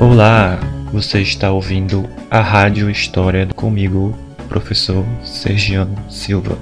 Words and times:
Olá, 0.00 0.60
você 0.92 1.22
está 1.22 1.50
ouvindo 1.50 2.04
a 2.30 2.40
Rádio 2.40 2.90
História 2.90 3.46
comigo, 3.54 4.14
professor 4.50 5.02
Sergiano 5.24 5.96
Silva. 6.10 6.58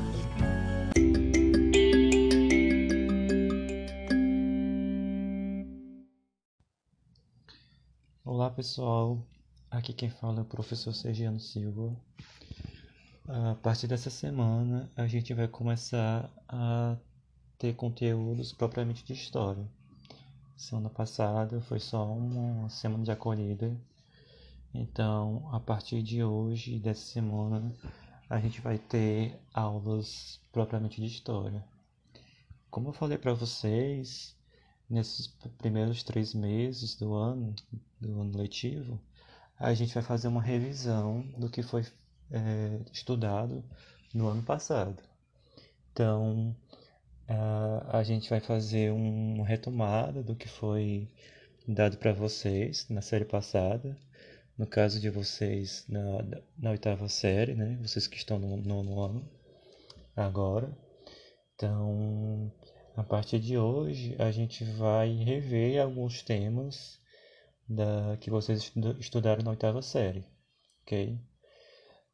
Olá 8.24 8.48
pessoal, 8.50 9.18
aqui 9.82 9.92
quem 9.92 10.10
fala 10.10 10.38
é 10.38 10.42
o 10.42 10.44
professor 10.44 10.94
Sergiano 10.94 11.40
Silva. 11.40 11.92
A 13.26 13.56
partir 13.56 13.88
dessa 13.88 14.10
semana 14.10 14.88
a 14.94 15.08
gente 15.08 15.34
vai 15.34 15.48
começar 15.48 16.30
a 16.48 16.96
ter 17.58 17.74
conteúdos 17.74 18.52
propriamente 18.52 19.04
de 19.04 19.12
história. 19.12 19.66
Semana 20.56 20.88
passada 20.88 21.60
foi 21.62 21.80
só 21.80 22.06
uma 22.14 22.68
semana 22.68 23.02
de 23.02 23.10
acolhida. 23.10 23.76
Então, 24.72 25.48
a 25.52 25.58
partir 25.58 26.00
de 26.00 26.22
hoje, 26.22 26.78
dessa 26.78 27.04
semana, 27.04 27.74
a 28.30 28.38
gente 28.38 28.60
vai 28.60 28.78
ter 28.78 29.36
aulas 29.52 30.40
propriamente 30.52 31.00
de 31.00 31.08
história. 31.08 31.62
Como 32.70 32.90
eu 32.90 32.92
falei 32.92 33.18
para 33.18 33.34
vocês, 33.34 34.36
nesses 34.88 35.26
primeiros 35.58 36.04
três 36.04 36.34
meses 36.34 36.94
do 36.94 37.14
ano, 37.14 37.52
do 38.00 38.20
ano 38.20 38.38
letivo, 38.38 39.00
a 39.62 39.74
gente 39.74 39.94
vai 39.94 40.02
fazer 40.02 40.28
uma 40.28 40.42
revisão 40.42 41.22
do 41.38 41.48
que 41.48 41.62
foi 41.62 41.86
é, 42.30 42.80
estudado 42.92 43.64
no 44.14 44.28
ano 44.28 44.42
passado. 44.42 45.02
Então, 45.92 46.54
Uh, 47.28 47.80
a 47.88 48.02
gente 48.02 48.28
vai 48.28 48.40
fazer 48.40 48.92
uma 48.92 49.46
retomada 49.46 50.22
do 50.22 50.34
que 50.34 50.48
foi 50.48 51.08
dado 51.66 51.96
para 51.96 52.12
vocês 52.12 52.86
na 52.90 53.00
série 53.00 53.24
passada. 53.24 53.96
No 54.58 54.66
caso 54.66 55.00
de 55.00 55.08
vocês, 55.08 55.86
na, 55.88 56.00
na 56.58 56.70
oitava 56.72 57.08
série, 57.08 57.54
né? 57.54 57.78
Vocês 57.80 58.06
que 58.06 58.16
estão 58.16 58.38
no 58.38 58.56
nono 58.58 59.00
ano 59.00 59.28
agora. 60.14 60.76
Então, 61.54 62.52
a 62.96 63.02
partir 63.02 63.38
de 63.38 63.56
hoje, 63.56 64.14
a 64.18 64.30
gente 64.30 64.64
vai 64.64 65.10
rever 65.14 65.80
alguns 65.80 66.22
temas 66.22 67.00
da, 67.74 68.16
que 68.18 68.30
vocês 68.30 68.72
estudaram 68.98 69.42
na 69.42 69.50
oitava 69.50 69.82
série, 69.82 70.24
ok? 70.82 71.18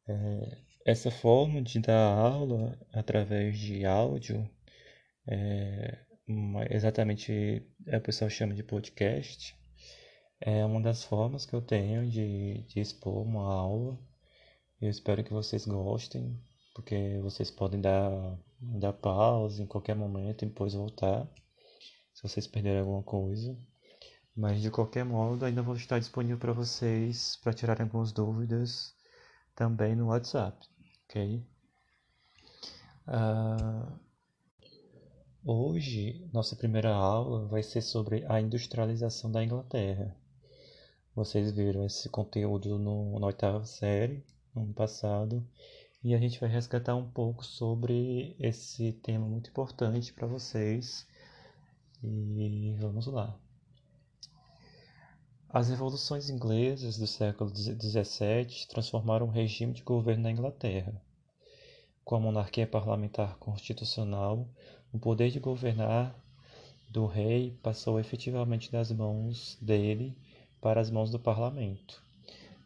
É, 0.07 0.57
essa 0.85 1.11
forma 1.11 1.61
de 1.61 1.79
dar 1.79 2.17
aula 2.17 2.77
através 2.93 3.57
de 3.59 3.85
áudio 3.85 4.49
é, 5.27 5.99
uma, 6.27 6.65
exatamente 6.73 7.63
a 7.91 7.99
pessoa 7.99 8.29
chama 8.29 8.53
de 8.53 8.63
podcast, 8.63 9.55
é 10.41 10.65
uma 10.65 10.81
das 10.81 11.03
formas 11.03 11.45
que 11.45 11.53
eu 11.53 11.61
tenho 11.61 12.09
de, 12.09 12.63
de 12.63 12.79
expor 12.79 13.21
uma 13.21 13.43
aula. 13.53 13.99
Eu 14.81 14.89
espero 14.89 15.23
que 15.23 15.33
vocês 15.33 15.65
gostem, 15.65 16.41
porque 16.73 17.19
vocês 17.21 17.51
podem 17.51 17.81
dar, 17.81 18.39
dar 18.59 18.93
pausa 18.93 19.61
em 19.61 19.67
qualquer 19.67 19.95
momento 19.95 20.43
e 20.43 20.47
depois 20.47 20.73
voltar, 20.73 21.27
se 22.13 22.23
vocês 22.23 22.47
perderem 22.47 22.79
alguma 22.79 23.03
coisa. 23.03 23.57
Mas 24.39 24.61
de 24.61 24.71
qualquer 24.71 25.03
modo, 25.03 25.43
ainda 25.43 25.61
vou 25.61 25.75
estar 25.75 25.99
disponível 25.99 26.37
para 26.37 26.53
vocês 26.53 27.37
para 27.43 27.53
tirarem 27.53 27.83
algumas 27.83 28.11
dúvidas 28.13 28.95
também 29.53 29.95
no 29.95 30.07
WhatsApp, 30.07 30.65
ok? 31.05 31.43
Uh, 33.07 33.99
Hoje, 35.43 36.25
nossa 36.33 36.55
primeira 36.55 36.93
aula 36.93 37.45
vai 37.47 37.63
ser 37.63 37.81
sobre 37.81 38.25
a 38.27 38.39
industrialização 38.39 39.31
da 39.31 39.43
Inglaterra. 39.43 40.15
Vocês 41.15 41.51
viram 41.51 41.85
esse 41.85 42.07
conteúdo 42.09 42.77
no, 42.77 43.19
na 43.19 43.27
oitava 43.27 43.65
série, 43.65 44.23
no 44.53 44.63
ano 44.63 44.73
passado, 44.73 45.45
e 46.03 46.13
a 46.13 46.17
gente 46.17 46.39
vai 46.39 46.49
resgatar 46.49 46.95
um 46.95 47.09
pouco 47.09 47.45
sobre 47.45 48.35
esse 48.39 48.93
tema 49.01 49.25
muito 49.25 49.49
importante 49.49 50.13
para 50.13 50.27
vocês. 50.27 51.07
E 52.03 52.75
vamos 52.77 53.07
lá. 53.07 53.37
As 55.51 55.67
revoluções 55.67 56.29
inglesas 56.29 56.95
do 56.99 57.07
século 57.07 57.49
XVII 57.49 58.67
transformaram 58.69 59.25
o 59.25 59.31
regime 59.31 59.73
de 59.73 59.81
governo 59.81 60.21
na 60.21 60.31
Inglaterra. 60.31 61.01
Com 62.05 62.17
a 62.17 62.19
monarquia 62.19 62.67
parlamentar 62.67 63.35
constitucional, 63.39 64.47
o 64.93 64.99
poder 64.99 65.31
de 65.31 65.39
governar 65.39 66.15
do 66.87 67.07
rei 67.07 67.57
passou 67.63 67.99
efetivamente 67.99 68.71
das 68.71 68.91
mãos 68.91 69.57
dele 69.59 70.15
para 70.61 70.79
as 70.81 70.91
mãos 70.91 71.09
do 71.09 71.17
parlamento. 71.17 71.99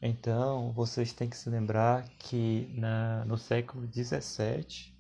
Então, 0.02 0.74
vocês 0.74 1.14
têm 1.14 1.30
que 1.30 1.38
se 1.38 1.50
lembrar 1.50 2.06
que 2.20 2.70
na, 2.76 3.24
no 3.24 3.38
século 3.38 3.88
XVII, 3.88 4.94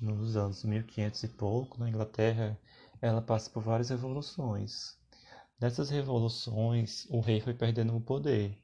nos 0.00 0.36
anos 0.36 0.64
1500 0.64 1.22
e 1.22 1.28
pouco, 1.28 1.78
na 1.78 1.88
Inglaterra, 1.88 2.58
ela 3.00 3.22
passa 3.22 3.48
por 3.50 3.62
várias 3.62 3.90
revoluções. 3.90 4.98
Nessas 5.60 5.90
revoluções, 5.90 7.06
o 7.10 7.20
rei 7.20 7.40
foi 7.40 7.54
perdendo 7.54 7.96
o 7.96 8.00
poder. 8.00 8.58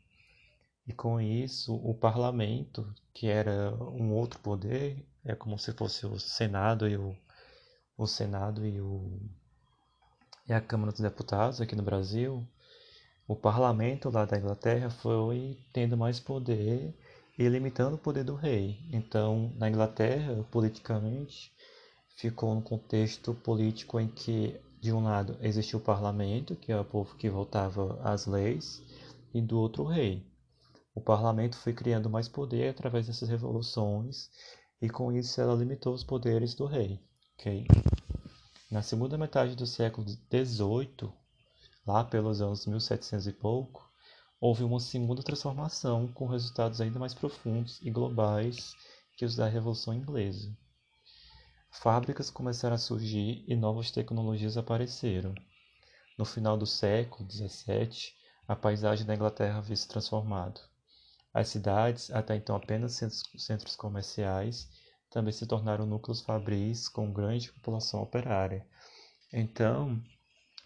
E 0.86 0.92
com 0.92 1.20
isso, 1.20 1.74
o 1.74 1.94
parlamento, 1.94 2.92
que 3.14 3.28
era 3.28 3.74
um 3.92 4.12
outro 4.12 4.40
poder, 4.40 5.04
é 5.24 5.34
como 5.34 5.58
se 5.58 5.72
fosse 5.72 6.06
o 6.06 6.18
Senado 6.18 6.88
e 6.88 6.96
o 6.96 7.16
o 8.00 8.06
Senado 8.06 8.66
e, 8.66 8.80
o, 8.80 9.20
e 10.48 10.54
a 10.54 10.60
Câmara 10.60 10.90
dos 10.90 11.02
Deputados 11.02 11.60
aqui 11.60 11.76
no 11.76 11.82
Brasil, 11.82 12.42
o 13.28 13.36
parlamento 13.36 14.08
lá 14.08 14.24
da 14.24 14.38
Inglaterra 14.38 14.88
foi 14.88 15.58
tendo 15.70 15.98
mais 15.98 16.18
poder 16.18 16.94
e 17.38 17.46
limitando 17.46 17.96
o 17.96 17.98
poder 17.98 18.24
do 18.24 18.34
rei. 18.34 18.78
Então, 18.90 19.52
na 19.56 19.68
Inglaterra, 19.68 20.42
politicamente, 20.50 21.52
ficou 22.16 22.54
um 22.54 22.62
contexto 22.62 23.34
político 23.34 24.00
em 24.00 24.08
que, 24.08 24.58
de 24.80 24.92
um 24.92 25.02
lado, 25.04 25.36
existia 25.42 25.78
o 25.78 25.82
parlamento, 25.82 26.56
que 26.56 26.72
é 26.72 26.80
o 26.80 26.84
povo 26.84 27.14
que 27.16 27.28
votava 27.28 28.00
as 28.02 28.26
leis, 28.26 28.82
e 29.34 29.40
do 29.42 29.58
outro, 29.58 29.82
o 29.82 29.86
rei. 29.86 30.26
O 30.94 31.00
parlamento 31.02 31.56
foi 31.56 31.74
criando 31.74 32.08
mais 32.08 32.28
poder 32.28 32.70
através 32.70 33.06
dessas 33.06 33.28
revoluções, 33.28 34.30
e 34.80 34.88
com 34.88 35.12
isso 35.12 35.38
ela 35.40 35.54
limitou 35.54 35.92
os 35.92 36.02
poderes 36.02 36.54
do 36.54 36.64
rei. 36.64 36.98
Okay? 37.38 37.66
Na 38.70 38.80
segunda 38.80 39.18
metade 39.18 39.54
do 39.54 39.66
século 39.66 40.06
XVIII, 40.08 41.12
lá 41.86 42.02
pelos 42.02 42.40
anos 42.40 42.64
1700 42.64 43.26
e 43.26 43.32
pouco, 43.32 43.86
houve 44.40 44.64
uma 44.64 44.80
segunda 44.80 45.22
transformação 45.22 46.08
com 46.08 46.26
resultados 46.26 46.80
ainda 46.80 46.98
mais 46.98 47.12
profundos 47.12 47.78
e 47.82 47.90
globais 47.90 48.74
que 49.16 49.26
os 49.26 49.36
da 49.36 49.46
Revolução 49.46 49.92
Inglesa. 49.92 50.56
Fábricas 51.70 52.30
começaram 52.30 52.74
a 52.74 52.78
surgir 52.78 53.44
e 53.46 53.54
novas 53.54 53.90
tecnologias 53.90 54.56
apareceram. 54.56 55.34
No 56.18 56.24
final 56.24 56.58
do 56.58 56.66
século 56.66 57.30
XVII, 57.30 58.12
a 58.46 58.56
paisagem 58.56 59.06
da 59.06 59.14
Inglaterra 59.14 59.58
havia 59.58 59.76
se 59.76 59.88
transformado. 59.88 60.60
As 61.32 61.48
cidades, 61.48 62.10
até 62.10 62.34
então 62.34 62.56
apenas 62.56 62.94
centros, 62.94 63.22
centros 63.38 63.76
comerciais, 63.76 64.68
também 65.08 65.32
se 65.32 65.46
tornaram 65.46 65.86
núcleos 65.86 66.20
fabris 66.20 66.88
com 66.88 67.12
grande 67.12 67.52
população 67.52 68.02
operária. 68.02 68.66
Então, 69.32 70.02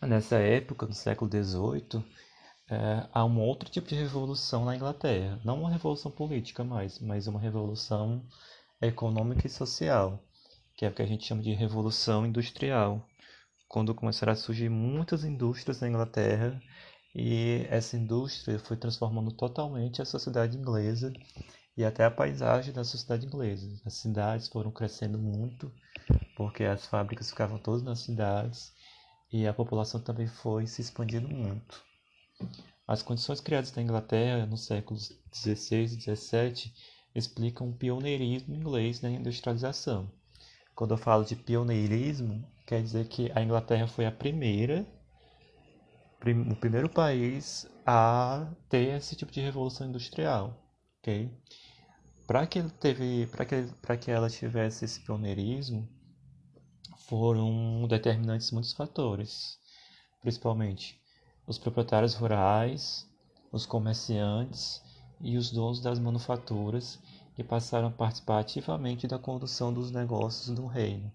nessa 0.01 0.37
época, 0.37 0.87
no 0.87 0.95
século 0.95 1.31
XVIII, 1.31 2.03
é, 2.71 3.07
há 3.13 3.25
um 3.25 3.41
outro 3.41 3.69
tipo 3.71 3.87
de 3.89 3.95
revolução 3.95 4.65
na 4.65 4.75
Inglaterra. 4.75 5.39
Não 5.45 5.61
uma 5.61 5.71
revolução 5.71 6.11
política 6.11 6.65
mais, 6.65 6.99
mas 6.99 7.27
uma 7.27 7.39
revolução 7.39 8.25
econômica 8.81 9.47
e 9.47 9.51
social, 9.51 10.19
que 10.77 10.85
é 10.85 10.89
o 10.89 10.93
que 10.93 11.03
a 11.03 11.07
gente 11.07 11.27
chama 11.27 11.43
de 11.43 11.53
revolução 11.53 12.27
industrial. 12.27 13.07
Quando 13.69 13.95
começaram 13.95 14.33
a 14.33 14.37
surgir 14.37 14.69
muitas 14.69 15.25
indústrias 15.25 15.81
na 15.81 15.89
Inglaterra 15.89 16.61
e 17.15 17.67
essa 17.71 17.97
indústria 17.97 18.59
foi 18.59 18.77
transformando 18.77 19.31
totalmente 19.33 20.03
a 20.03 20.05
sociedade 20.05 20.57
inglesa 20.57 21.13
e 21.77 21.85
até 21.85 22.05
a 22.05 22.11
paisagem 22.11 22.73
da 22.73 22.85
sociedade 22.85 23.27
inglesa. 23.27 23.81
As 23.85 23.95
cidades 23.95 24.49
foram 24.49 24.71
crescendo 24.71 25.19
muito, 25.19 25.73
porque 26.37 26.65
as 26.65 26.87
fábricas 26.87 27.31
ficavam 27.31 27.59
todas 27.59 27.83
nas 27.83 28.01
cidades 28.01 28.73
e 29.33 29.47
a 29.47 29.55
população 29.55 30.01
também 30.01 30.27
foi 30.27 30.67
se 30.67 30.81
expandindo 30.81 31.29
muito. 31.29 31.85
As 32.87 33.03
condições 33.03 33.41
criadas 33.41 33.73
na 33.75 33.83
Inglaterra 33.83 34.47
nos 34.47 34.67
séculos 34.67 35.13
XVI 35.33 35.85
e 35.85 36.01
XVII 36.01 36.73
explicam 37.15 37.71
o 37.71 37.75
pioneirismo 37.75 38.55
inglês 38.55 39.01
na 39.01 39.11
industrialização. 39.11 40.11
Quando 40.75 40.93
eu 40.93 40.99
falo 40.99 41.25
de 41.25 41.37
pioneirismo, 41.37 42.45
quer 42.67 42.83
dizer 42.83 43.07
que 43.07 43.31
a 43.35 43.43
Inglaterra 43.43 43.87
foi 43.87 44.07
a 44.07 44.13
primeira, 44.13 44.87
o 46.51 46.57
primeiro 46.57 46.89
país 46.89 47.67
a 47.87 48.51
ter 48.69 48.97
esse 48.97 49.15
tipo 49.15 49.31
de 49.31 49.41
revolução 49.41 49.87
industrial, 49.87 50.59
ok? 50.99 51.31
Para 52.27 52.47
que 52.47 52.63
teve, 52.81 53.27
para 53.27 53.45
que 53.45 53.63
para 53.83 53.97
que 53.97 54.11
ela 54.11 54.31
tivesse 54.31 54.85
esse 54.85 55.01
pioneirismo, 55.01 55.89
foram 57.07 57.87
determinantes 57.87 58.51
muitos 58.51 58.73
fatores, 58.73 59.59
principalmente 60.23 60.99
os 61.47 61.59
proprietários 61.59 62.15
rurais, 62.15 63.07
os 63.53 63.67
comerciantes 63.67 64.83
e 65.21 65.37
os 65.37 65.51
donos 65.51 65.81
das 65.81 65.99
manufaturas 65.99 66.99
que 67.35 67.43
passaram 67.43 67.89
a 67.89 67.91
participar 67.91 68.39
ativamente 68.39 69.09
da 69.09 69.19
condução 69.19 69.73
dos 69.73 69.91
negócios 69.91 70.55
do 70.55 70.67
reino, 70.67 71.13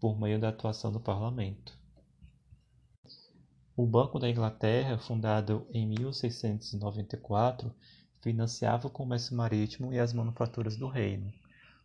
por 0.00 0.18
meio 0.18 0.40
da 0.40 0.48
atuação 0.48 0.90
do 0.90 0.98
parlamento. 0.98 1.78
O 3.76 3.86
Banco 3.86 4.18
da 4.18 4.28
Inglaterra, 4.28 4.98
fundado 4.98 5.66
em 5.72 5.86
1694, 5.86 7.72
financiava 8.20 8.88
o 8.88 8.90
comércio 8.90 9.36
marítimo 9.36 9.92
e 9.92 9.98
as 9.98 10.12
manufaturas 10.12 10.76
do 10.76 10.88
reino. 10.88 11.32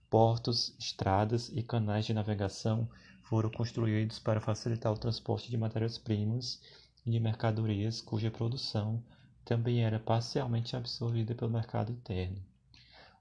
Portos, 0.09 0.75
estradas 0.79 1.49
e 1.49 1.61
canais 1.61 2.05
de 2.05 2.13
navegação 2.13 2.89
foram 3.23 3.49
construídos 3.49 4.19
para 4.19 4.41
facilitar 4.41 4.91
o 4.91 4.97
transporte 4.97 5.49
de 5.49 5.57
matérias-primas 5.57 6.59
e 7.05 7.11
de 7.11 7.19
mercadorias 7.19 8.01
cuja 8.01 8.31
produção 8.31 9.03
também 9.45 9.83
era 9.83 9.99
parcialmente 9.99 10.75
absorvida 10.75 11.35
pelo 11.35 11.51
mercado 11.51 11.91
interno. 11.91 12.41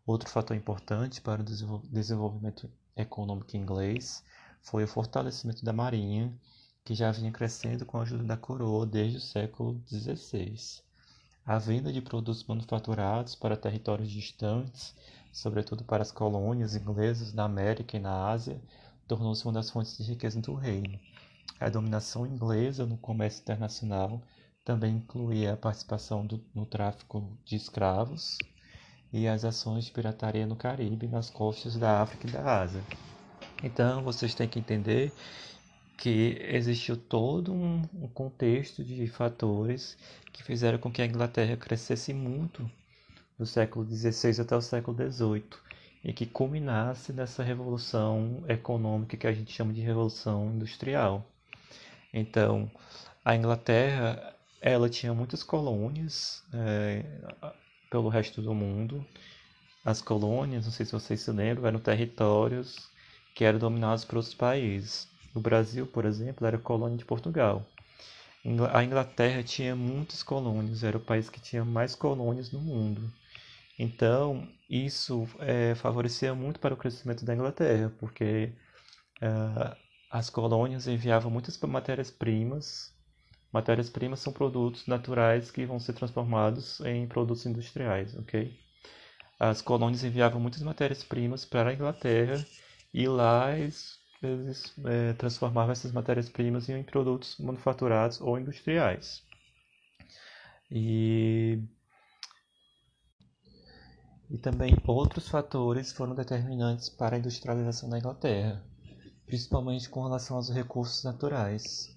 Outro 0.06 0.28
fator 0.28 0.54
importante 0.54 1.22
para 1.22 1.40
o 1.40 1.44
desenvolvimento 1.44 2.70
econômico 2.94 3.56
inglês 3.56 4.22
foi 4.60 4.84
o 4.84 4.88
fortalecimento 4.88 5.64
da 5.64 5.72
marinha 5.72 6.30
que 6.84 6.94
já 6.94 7.10
vinha 7.10 7.32
crescendo 7.32 7.86
com 7.86 7.96
a 7.96 8.02
ajuda 8.02 8.22
da 8.22 8.36
coroa 8.36 8.84
desde 8.84 9.16
o 9.16 9.20
século 9.20 9.82
XVI. 9.88 10.82
A 11.46 11.56
venda 11.58 11.90
de 11.90 12.02
produtos 12.02 12.44
manufaturados 12.44 13.34
para 13.34 13.56
territórios 13.56 14.10
distantes, 14.10 14.94
sobretudo 15.32 15.84
para 15.84 16.02
as 16.02 16.12
colônias 16.12 16.76
inglesas 16.76 17.32
na 17.32 17.44
América 17.44 17.96
e 17.96 18.00
na 18.00 18.28
Ásia, 18.28 18.60
tornou-se 19.08 19.42
uma 19.46 19.54
das 19.54 19.70
fontes 19.70 19.96
de 19.96 20.04
riqueza 20.04 20.38
do 20.38 20.52
reino. 20.54 21.00
A 21.58 21.70
dominação 21.70 22.26
inglesa 22.26 22.84
no 22.84 22.98
comércio 22.98 23.40
internacional 23.40 24.20
também 24.62 24.96
incluía 24.96 25.54
a 25.54 25.56
participação 25.56 26.26
do, 26.26 26.44
no 26.54 26.66
tráfico 26.66 27.38
de 27.42 27.56
escravos 27.56 28.36
e 29.14 29.28
as 29.28 29.44
ações 29.44 29.84
de 29.84 29.92
pirataria 29.92 30.44
no 30.44 30.56
Caribe, 30.56 31.06
nas 31.06 31.30
costas 31.30 31.76
da 31.76 32.02
África 32.02 32.26
e 32.26 32.32
da 32.32 32.62
Ásia. 32.62 32.82
Então, 33.62 34.02
vocês 34.02 34.34
têm 34.34 34.48
que 34.48 34.58
entender 34.58 35.12
que 35.96 36.36
existiu 36.40 36.96
todo 36.96 37.52
um, 37.52 37.80
contexto 38.12 38.82
de 38.82 39.06
fatores 39.06 39.96
que 40.32 40.42
fizeram 40.42 40.78
com 40.78 40.90
que 40.90 41.00
a 41.00 41.06
Inglaterra 41.06 41.56
crescesse 41.56 42.12
muito 42.12 42.68
do 43.38 43.46
século 43.46 43.86
XVI 43.86 44.40
até 44.40 44.56
o 44.56 44.60
século 44.60 44.96
XVIII 44.96 45.44
e 46.02 46.12
que 46.12 46.26
culminasse 46.26 47.12
nessa 47.12 47.44
revolução 47.44 48.42
econômica 48.48 49.16
que 49.16 49.28
a 49.28 49.32
gente 49.32 49.52
chama 49.52 49.72
de 49.72 49.80
revolução 49.80 50.52
industrial. 50.56 51.24
Então, 52.12 52.68
a 53.24 53.36
Inglaterra 53.36 54.34
ela 54.60 54.88
tinha 54.88 55.14
muitas 55.14 55.44
colônias 55.44 56.42
é, 56.52 57.04
pelo 57.90 58.08
resto 58.08 58.42
do 58.42 58.54
mundo. 58.54 59.04
As 59.84 60.00
colônias, 60.00 60.64
não 60.64 60.72
sei 60.72 60.86
se 60.86 60.92
vocês 60.92 61.20
se 61.20 61.30
lembram, 61.30 61.66
eram 61.66 61.78
territórios 61.78 62.90
que 63.34 63.44
eram 63.44 63.58
dominados 63.58 64.04
por 64.04 64.16
outros 64.16 64.34
países. 64.34 65.08
O 65.34 65.40
Brasil, 65.40 65.86
por 65.86 66.04
exemplo, 66.04 66.46
era 66.46 66.56
colônia 66.58 66.96
de 66.96 67.04
Portugal. 67.04 67.66
A 68.72 68.84
Inglaterra 68.84 69.42
tinha 69.42 69.74
muitas 69.74 70.22
colônias, 70.22 70.84
era 70.84 70.96
o 70.96 71.00
país 71.00 71.30
que 71.30 71.40
tinha 71.40 71.64
mais 71.64 71.94
colônias 71.94 72.52
no 72.52 72.60
mundo. 72.60 73.10
Então, 73.78 74.46
isso 74.70 75.26
é, 75.40 75.74
favorecia 75.74 76.34
muito 76.34 76.60
para 76.60 76.74
o 76.74 76.76
crescimento 76.76 77.24
da 77.24 77.34
Inglaterra, 77.34 77.92
porque 77.98 78.52
é, 79.20 79.76
as 80.10 80.30
colônias 80.30 80.86
enviavam 80.86 81.30
muitas 81.30 81.58
matérias-primas. 81.58 82.93
Matérias-primas 83.54 84.18
são 84.18 84.32
produtos 84.32 84.84
naturais 84.88 85.48
que 85.48 85.64
vão 85.64 85.78
ser 85.78 85.92
transformados 85.92 86.80
em 86.80 87.06
produtos 87.06 87.46
industriais, 87.46 88.16
ok? 88.18 88.52
As 89.38 89.62
colônias 89.62 90.02
enviavam 90.02 90.40
muitas 90.40 90.60
matérias-primas 90.60 91.44
para 91.44 91.70
a 91.70 91.72
Inglaterra 91.72 92.44
e 92.92 93.06
lá 93.06 93.56
eles 93.56 94.00
vezes 94.20 94.74
é, 94.84 95.12
transformava 95.12 95.70
essas 95.70 95.92
matérias-primas 95.92 96.68
em 96.68 96.82
produtos 96.82 97.36
manufaturados 97.38 98.20
ou 98.20 98.36
industriais. 98.36 99.22
E, 100.68 101.62
e 104.28 104.36
também 104.36 104.74
outros 104.84 105.28
fatores 105.28 105.92
foram 105.92 106.12
determinantes 106.16 106.88
para 106.88 107.14
a 107.14 107.18
industrialização 107.20 107.88
da 107.88 107.98
Inglaterra, 107.98 108.64
principalmente 109.26 109.88
com 109.88 110.02
relação 110.02 110.36
aos 110.36 110.50
recursos 110.50 111.04
naturais. 111.04 111.93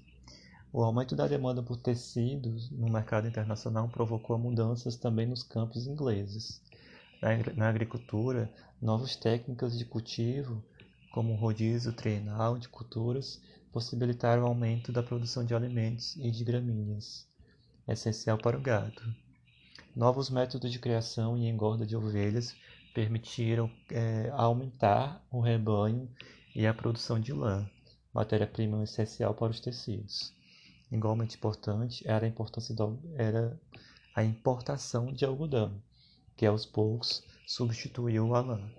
O 0.72 0.84
aumento 0.84 1.16
da 1.16 1.28
demanda 1.28 1.64
por 1.64 1.78
tecidos 1.78 2.70
no 2.70 2.90
mercado 2.90 3.28
internacional 3.28 3.88
provocou 3.90 4.38
mudanças 4.38 4.96
também 4.96 5.26
nos 5.26 5.44
campos 5.44 5.88
ingleses. 5.88 6.62
Na 7.56 7.68
agricultura, 7.68 8.52
novas 8.82 9.16
técnicas 9.16 9.78
de 9.78 9.86
cultivo 9.86 10.64
como 11.18 11.34
o 11.34 11.36
rodízio 11.36 11.92
trienal 11.94 12.60
de 12.60 12.70
culturas, 12.70 13.42
possibilitaram 13.72 14.44
o 14.44 14.46
aumento 14.46 14.92
da 14.92 15.02
produção 15.02 15.44
de 15.44 15.56
alimentos 15.56 16.16
e 16.18 16.30
de 16.30 16.44
gramíneas, 16.44 17.28
essencial 17.88 18.38
para 18.38 18.56
o 18.56 18.62
gado. 18.62 19.02
Novos 19.96 20.30
métodos 20.30 20.72
de 20.72 20.78
criação 20.78 21.36
e 21.36 21.48
engorda 21.48 21.88
de 21.88 21.96
ovelhas 21.96 22.56
permitiram 22.94 23.68
é, 23.90 24.30
aumentar 24.32 25.26
o 25.32 25.40
rebanho 25.40 26.08
e 26.56 26.68
a 26.68 26.74
produção 26.74 27.20
de 27.20 27.34
lã, 27.34 27.68
matéria-prima 28.14 28.84
essencial 28.84 29.34
para 29.34 29.50
os 29.50 29.60
tecidos. 29.60 30.37
Igualmente 30.92 31.36
importante 31.36 32.08
era 32.08 32.26
a, 32.26 32.30
importância 32.30 32.74
do, 32.74 32.98
era 33.16 33.60
a 34.16 34.24
importação 34.24 35.12
de 35.12 35.26
algodão, 35.26 35.82
que 36.36 36.46
aos 36.46 36.66
poucos 36.66 37.24
substituiu 37.46 38.34
a 38.34 38.42
lã. 38.42 38.72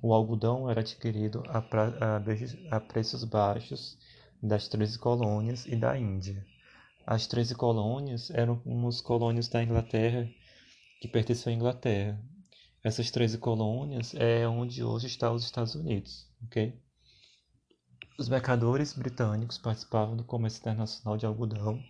O 0.00 0.14
algodão 0.14 0.70
era 0.70 0.80
adquirido 0.80 1.42
a, 1.48 1.60
pra, 1.60 1.92
a, 2.00 2.76
a 2.76 2.80
preços 2.80 3.22
baixos 3.24 3.98
das 4.42 4.66
treze 4.66 4.98
colônias 4.98 5.66
e 5.66 5.76
da 5.76 5.96
Índia. 5.98 6.46
As 7.06 7.26
treze 7.26 7.54
colônias 7.54 8.30
eram 8.30 8.62
umas 8.64 9.00
colônias 9.00 9.48
da 9.48 9.62
Inglaterra 9.62 10.26
que 11.00 11.08
pertenciam 11.08 11.52
à 11.52 11.56
Inglaterra. 11.56 12.18
Essas 12.82 13.10
treze 13.10 13.36
colônias 13.36 14.14
é 14.14 14.48
onde 14.48 14.82
hoje 14.82 15.06
está 15.06 15.30
os 15.30 15.44
Estados 15.44 15.74
Unidos, 15.74 16.26
ok? 16.44 16.74
Os 18.20 18.28
mercadores 18.28 18.92
britânicos 18.92 19.56
participavam 19.56 20.14
do 20.14 20.22
comércio 20.22 20.60
internacional 20.60 21.16
de 21.16 21.24
algodão 21.24 21.82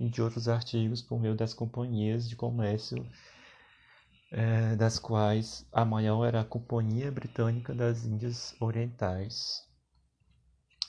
e 0.00 0.08
de 0.08 0.22
outros 0.22 0.48
artigos 0.48 1.02
por 1.02 1.20
meio 1.20 1.36
das 1.36 1.52
companhias 1.52 2.26
de 2.26 2.34
comércio 2.34 3.06
é, 4.30 4.74
das 4.76 4.98
quais 4.98 5.66
a 5.70 5.84
maior 5.84 6.24
era 6.24 6.40
a 6.40 6.44
Companhia 6.44 7.12
Britânica 7.12 7.74
das 7.74 8.06
Índias 8.06 8.56
Orientais. 8.58 9.62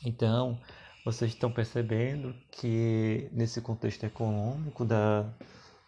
Então, 0.06 0.58
vocês 1.04 1.34
estão 1.34 1.52
percebendo 1.52 2.34
que 2.50 3.30
nesse 3.34 3.60
contexto 3.60 4.06
econômico 4.06 4.86
da, 4.86 5.30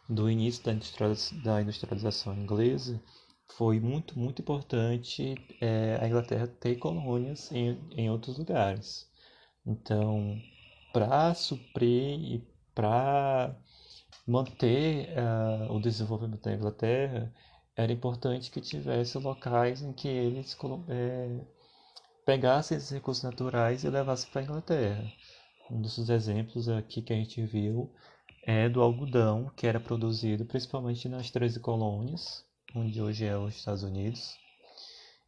do 0.09 0.29
início 0.29 0.65
da, 0.65 0.73
da 1.45 1.61
industrialização 1.61 2.35
inglesa, 2.35 3.01
foi 3.57 3.79
muito, 3.79 4.17
muito 4.17 4.41
importante 4.41 5.35
é, 5.59 5.97
a 6.01 6.07
Inglaterra 6.07 6.47
ter 6.47 6.77
colônias 6.77 7.51
em, 7.51 7.79
em 7.91 8.09
outros 8.09 8.37
lugares. 8.37 9.09
Então, 9.65 10.41
para 10.93 11.33
suprir 11.33 12.19
e 12.19 12.47
para 12.73 13.55
manter 14.27 15.09
uh, 15.09 15.73
o 15.73 15.79
desenvolvimento 15.79 16.43
da 16.43 16.53
Inglaterra, 16.53 17.33
era 17.75 17.91
importante 17.91 18.51
que 18.51 18.61
tivesse 18.61 19.17
locais 19.17 19.81
em 19.81 19.93
que 19.93 20.07
eles 20.07 20.57
é, 20.89 21.39
pegassem 22.25 22.77
esses 22.77 22.89
recursos 22.91 23.23
naturais 23.23 23.83
e 23.83 23.89
levassem 23.89 24.29
para 24.31 24.41
a 24.41 24.43
Inglaterra. 24.43 25.11
Um 25.69 25.81
dos 25.81 26.09
exemplos 26.09 26.67
aqui 26.69 27.01
que 27.01 27.13
a 27.13 27.15
gente 27.15 27.43
viu 27.45 27.93
é 28.43 28.67
do 28.67 28.81
algodão, 28.81 29.51
que 29.55 29.67
era 29.67 29.79
produzido 29.79 30.45
principalmente 30.45 31.07
nas 31.07 31.29
13 31.29 31.59
colônias, 31.59 32.45
onde 32.75 33.01
hoje 33.01 33.25
é 33.25 33.37
os 33.37 33.55
Estados 33.55 33.83
Unidos. 33.83 34.37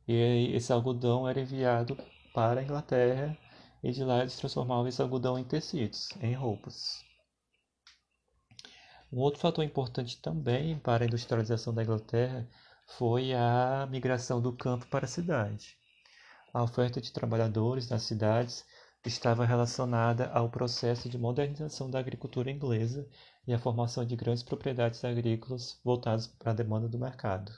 E 0.08 0.52
esse 0.54 0.72
algodão 0.72 1.28
era 1.28 1.40
enviado 1.40 1.98
para 2.34 2.60
a 2.60 2.64
Inglaterra 2.64 3.38
e 3.84 3.92
de 3.92 4.04
lá 4.04 4.22
eles 4.22 4.38
transformavam 4.38 4.88
esse 4.88 5.02
algodão 5.02 5.38
em 5.38 5.44
tecidos, 5.44 6.10
em 6.22 6.34
roupas. 6.34 7.04
Um 9.12 9.20
outro 9.20 9.40
fator 9.40 9.64
importante 9.64 10.20
também 10.22 10.80
para 10.80 11.04
a 11.04 11.08
industrialização 11.08 11.74
da 11.74 11.84
Inglaterra 11.84 12.48
foi 12.98 13.34
a 13.34 13.88
migração 13.90 14.42
do 14.42 14.52
campo 14.52 14.88
para 14.88 15.06
a 15.06 15.08
cidade. 15.08 15.78
A 16.54 16.64
oferta 16.64 17.00
de 17.00 17.12
trabalhadores 17.12 17.90
nas 17.90 18.04
cidades 18.04 18.66
estava 19.06 19.46
relacionada 19.46 20.28
ao 20.32 20.50
processo 20.50 21.10
de 21.10 21.18
modernização 21.18 21.90
da 21.90 22.00
agricultura 22.00 22.50
inglesa 22.50 23.08
e 23.46 23.54
a 23.54 23.60
formação 23.60 24.06
de 24.06 24.16
grandes 24.16 24.44
propriedades 24.44 25.04
agrícolas 25.04 25.80
voltadas 25.84 26.28
para 26.28 26.52
a 26.52 26.56
demanda 26.56 26.88
do 26.88 26.98
mercado. 26.98 27.52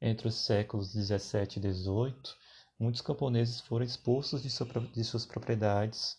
Entre 0.00 0.28
os 0.28 0.34
séculos 0.34 0.92
17 0.92 1.58
e 1.58 1.62
18, 1.62 2.36
muitos 2.78 3.00
camponeses 3.00 3.60
foram 3.60 3.84
expulsos 3.84 4.42
de, 4.42 4.50
sua, 4.50 4.66
de 4.92 5.04
suas 5.04 5.26
propriedades, 5.26 6.16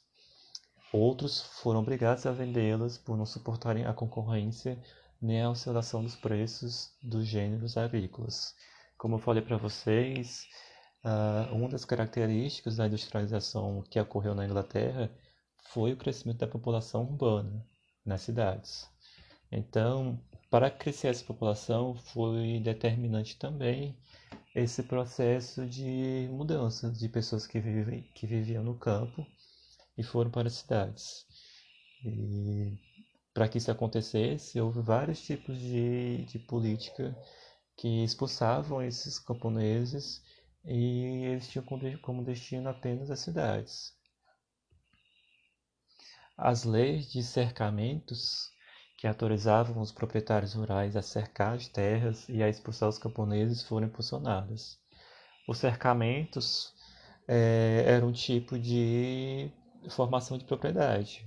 outros 0.93 1.41
foram 1.41 1.79
obrigados 1.79 2.25
a 2.25 2.31
vendê-las 2.31 2.97
por 2.97 3.17
não 3.17 3.25
suportarem 3.25 3.85
a 3.85 3.93
concorrência 3.93 4.81
nem 5.21 5.41
a 5.41 5.49
oscilação 5.49 6.03
dos 6.03 6.15
preços 6.15 6.91
dos 7.01 7.25
gêneros 7.25 7.75
agrícolas. 7.75 8.55
Como 8.97 9.15
eu 9.15 9.19
falei 9.19 9.41
para 9.41 9.57
vocês, 9.57 10.47
Uh, 11.07 11.55
uma 11.55 11.69
das 11.69 11.85
características 11.85 12.75
da 12.75 12.85
industrialização 12.85 13.81
que 13.89 13.97
ocorreu 13.97 14.35
na 14.35 14.43
Inglaterra 14.43 15.09
foi 15.71 15.93
o 15.93 15.97
crescimento 15.97 16.39
da 16.39 16.47
população 16.47 17.03
urbana 17.03 17.65
nas 18.05 18.23
cidades. 18.23 18.89
Então, 19.49 20.21
para 20.49 20.69
crescer 20.69 21.07
essa 21.07 21.23
população, 21.23 21.95
foi 21.95 22.59
determinante 22.59 23.39
também 23.39 23.97
esse 24.53 24.83
processo 24.83 25.65
de 25.65 26.27
mudança 26.29 26.91
de 26.91 27.07
pessoas 27.07 27.47
que, 27.47 27.57
vivem, 27.57 28.01
que 28.13 28.27
viviam 28.27 28.61
no 28.61 28.77
campo 28.77 29.25
e 29.97 30.03
foram 30.03 30.29
para 30.29 30.49
as 30.49 30.55
cidades. 30.55 31.25
E 32.03 32.77
para 33.33 33.47
que 33.47 33.59
isso 33.59 33.71
acontecesse, 33.71 34.59
houve 34.59 34.81
vários 34.81 35.21
tipos 35.21 35.57
de, 35.57 36.25
de 36.25 36.37
política 36.37 37.17
que 37.77 38.03
expulsavam 38.03 38.81
esses 38.81 39.17
camponeses 39.17 40.21
e 40.67 41.25
eles 41.25 41.47
tinham 41.47 41.65
como 42.01 42.23
destino 42.23 42.69
apenas 42.69 43.09
as 43.09 43.19
cidades. 43.19 43.93
As 46.37 46.63
leis 46.63 47.11
de 47.11 47.23
cercamentos 47.23 48.51
que 48.97 49.07
autorizavam 49.07 49.81
os 49.81 49.91
proprietários 49.91 50.53
rurais 50.53 50.95
a 50.95 51.01
cercar 51.01 51.55
as 51.55 51.67
terras 51.67 52.27
e 52.27 52.43
a 52.43 52.49
expulsar 52.49 52.89
os 52.89 52.97
camponeses 52.97 53.63
foram 53.63 53.87
impulsionadas. 53.87 54.77
Os 55.47 55.59
cercamentos 55.59 56.73
é, 57.27 57.83
eram 57.87 58.09
um 58.09 58.11
tipo 58.11 58.59
de 58.59 59.49
formação 59.89 60.37
de 60.37 60.45
propriedade. 60.45 61.25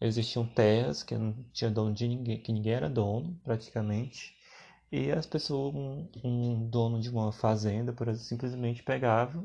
Existiam 0.00 0.44
terras 0.44 1.02
que 1.02 1.16
não 1.16 1.32
tinha 1.52 1.70
dono 1.70 1.94
de 1.94 2.08
ninguém, 2.08 2.42
que 2.42 2.52
ninguém 2.52 2.72
era 2.72 2.90
dono, 2.90 3.38
praticamente, 3.44 4.34
e 4.92 5.10
as 5.10 5.26
pessoas, 5.26 5.74
um, 5.74 6.08
um 6.22 6.68
dono 6.68 7.00
de 7.00 7.10
uma 7.10 7.32
fazenda, 7.32 7.92
por 7.92 8.08
exemplo, 8.08 8.26
simplesmente 8.26 8.82
pegava 8.82 9.42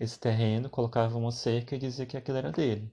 esse 0.00 0.18
terreno, 0.18 0.70
colocava 0.70 1.18
uma 1.18 1.32
cerca 1.32 1.76
e 1.76 1.78
dizia 1.78 2.06
que 2.06 2.16
aquilo 2.16 2.38
era 2.38 2.52
dele. 2.52 2.92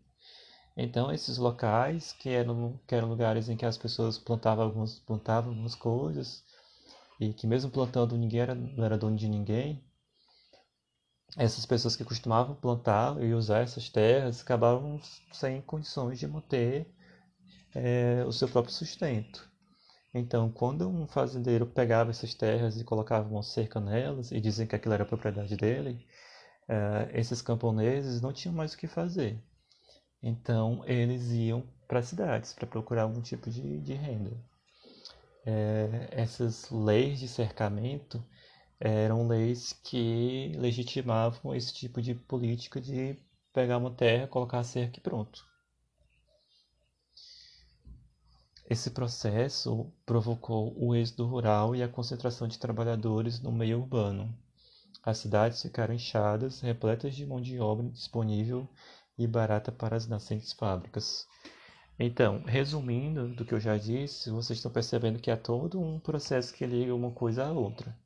Então, 0.76 1.12
esses 1.12 1.38
locais, 1.38 2.14
que 2.14 2.30
eram, 2.30 2.80
que 2.88 2.96
eram 2.96 3.10
lugares 3.10 3.50
em 3.50 3.58
que 3.58 3.66
as 3.66 3.78
pessoas 3.78 4.18
plantavam 4.18 4.66
algumas, 4.66 5.00
plantavam 5.00 5.52
algumas 5.52 5.76
coisas, 5.76 6.44
e 7.20 7.34
que 7.34 7.48
mesmo 7.48 7.72
plantando 7.72 8.18
ninguém 8.18 8.42
era, 8.42 8.56
não 8.56 8.84
era 8.84 8.98
dono 8.98 9.16
de 9.18 9.28
ninguém, 9.28 9.84
essas 11.38 11.66
pessoas 11.66 11.96
que 11.96 12.04
costumavam 12.04 12.56
plantar 12.56 13.22
e 13.24 13.34
usar 13.34 13.60
essas 13.60 13.90
terras 13.90 14.42
acabavam 14.42 15.00
sem 15.32 15.62
condições 15.62 16.20
de 16.20 16.28
manter 16.28 16.88
é, 17.76 18.24
o 18.26 18.32
seu 18.32 18.48
próprio 18.48 18.74
sustento. 18.74 19.49
Então, 20.14 20.52
quando 20.52 20.88
um 20.90 21.08
fazendeiro 21.08 21.66
pegava 21.68 22.10
essas 22.12 22.34
terras 22.34 22.80
e 22.80 22.84
colocava 22.84 23.30
uma 23.30 23.44
cerca 23.44 23.80
nelas 23.80 24.32
e 24.32 24.42
dizia 24.42 24.66
que 24.66 24.76
aquilo 24.76 24.94
era 24.94 25.06
propriedade 25.06 25.56
dele, 25.56 26.06
uh, 26.70 27.10
esses 27.14 27.42
camponeses 27.42 28.22
não 28.22 28.34
tinham 28.34 28.56
mais 28.56 28.74
o 28.74 28.78
que 28.78 28.88
fazer. 28.88 29.40
Então, 30.22 30.84
eles 30.86 31.32
iam 31.32 31.64
para 31.88 32.00
as 32.00 32.08
cidades 32.08 32.54
para 32.54 32.68
procurar 32.68 33.04
algum 33.04 33.22
tipo 33.22 33.50
de, 33.50 33.80
de 33.80 33.94
renda. 33.94 34.32
É, 35.46 36.10
essas 36.12 36.70
leis 36.70 37.20
de 37.20 37.28
cercamento 37.28 38.24
eram 38.80 39.28
leis 39.28 39.74
que 39.74 40.54
legitimavam 40.58 41.56
esse 41.56 41.74
tipo 41.74 42.02
de 42.02 42.14
política 42.14 42.80
de 42.80 43.18
pegar 43.54 43.78
uma 43.78 43.92
terra, 43.92 44.28
colocar 44.28 44.60
a 44.60 44.64
cerca 44.64 45.00
e 45.00 45.02
pronto. 45.02 45.49
Esse 48.70 48.92
processo 48.92 49.92
provocou 50.06 50.76
o 50.78 50.96
êxodo 50.96 51.26
rural 51.26 51.76
e 51.76 51.82
a 51.82 51.88
concentração 51.88 52.48
de 52.48 52.60
trabalhadores 52.60 53.42
no 53.42 53.52
meio 53.52 53.80
urbano. 53.80 54.32
As 55.04 55.18
cidades 55.18 55.60
ficaram 55.60 55.96
inchadas, 55.96 56.62
repletas 56.62 57.16
de 57.16 57.26
mão 57.26 57.42
de 57.42 57.60
obra 57.60 57.90
disponível 57.90 58.70
e 59.18 59.26
barata 59.26 59.72
para 59.72 59.96
as 59.96 60.08
nascentes 60.08 60.54
fábricas. 60.54 61.26
Então, 61.98 62.44
resumindo 62.46 63.30
do 63.30 63.44
que 63.44 63.54
eu 63.54 63.60
já 63.60 63.76
disse, 63.76 64.30
vocês 64.30 64.60
estão 64.60 64.72
percebendo 64.72 65.20
que 65.20 65.32
há 65.32 65.36
todo 65.36 65.82
um 65.82 66.00
processo 66.00 66.54
que 66.54 66.66
liga 66.66 66.94
uma 66.94 67.12
coisa 67.12 67.46
à 67.46 67.52
outra. 67.52 67.98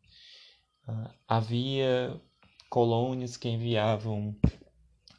Uh, 0.87 1.09
havia 1.27 2.19
colônias 2.69 3.35
que 3.35 3.49
enviavam 3.49 4.33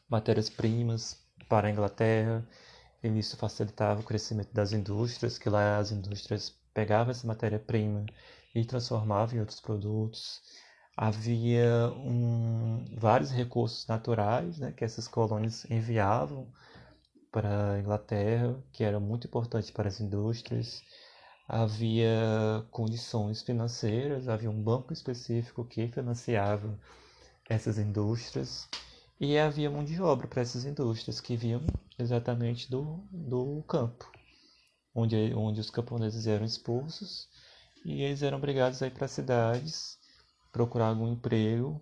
matérias-primas 0.09 1.23
para 1.49 1.69
a 1.69 1.71
Inglaterra, 1.71 2.49
e 3.04 3.18
isso 3.18 3.37
facilitava 3.37 4.00
o 4.00 4.04
crescimento 4.04 4.52
das 4.52 4.73
indústrias, 4.73 5.37
que 5.37 5.50
lá 5.50 5.76
as 5.76 5.92
indústrias 5.92 6.54
pegavam 6.73 7.11
essa 7.11 7.26
matéria-prima 7.26 8.06
e 8.54 8.64
transformavam 8.64 9.37
em 9.37 9.40
outros 9.40 9.61
produtos. 9.61 10.40
Havia 10.96 11.92
um, 11.96 12.84
vários 12.96 13.30
recursos 13.30 13.87
naturais 13.87 14.58
né, 14.58 14.73
que 14.73 14.84
essas 14.84 15.06
colônias 15.06 15.68
enviavam 15.70 16.49
para 17.30 17.73
a 17.73 17.80
Inglaterra, 17.80 18.56
que 18.73 18.82
era 18.82 18.99
muito 18.99 19.26
importante 19.26 19.70
para 19.73 19.88
as 19.88 20.00
indústrias. 20.00 20.82
Havia 21.46 22.64
condições 22.70 23.42
financeiras, 23.42 24.28
havia 24.28 24.50
um 24.50 24.62
banco 24.62 24.94
específico 24.94 25.64
que 25.64 25.88
financiava 25.88 26.78
essas 27.50 27.76
indústrias 27.76 28.66
e 29.21 29.38
havia 29.38 29.71
mão 29.71 29.85
de 29.85 30.00
obra 30.00 30.26
para 30.26 30.42
essas 30.42 30.64
indústrias 30.64 31.21
que 31.21 31.37
vinham 31.37 31.62
exatamente 31.99 32.71
do, 32.71 33.00
do 33.11 33.62
campo, 33.68 34.11
onde, 34.94 35.33
onde 35.35 35.61
os 35.61 35.71
camponeses 35.71 36.26
eram 36.26 36.44
expulsos 36.44 37.28
e 37.85 38.02
eles 38.02 38.23
eram 38.23 38.38
obrigados 38.38 38.83
a 38.83 38.87
ir 38.87 38.90
para 38.90 39.04
as 39.04 39.12
cidades 39.12 39.99
procurar 40.52 40.88
algum 40.88 41.12
emprego. 41.12 41.80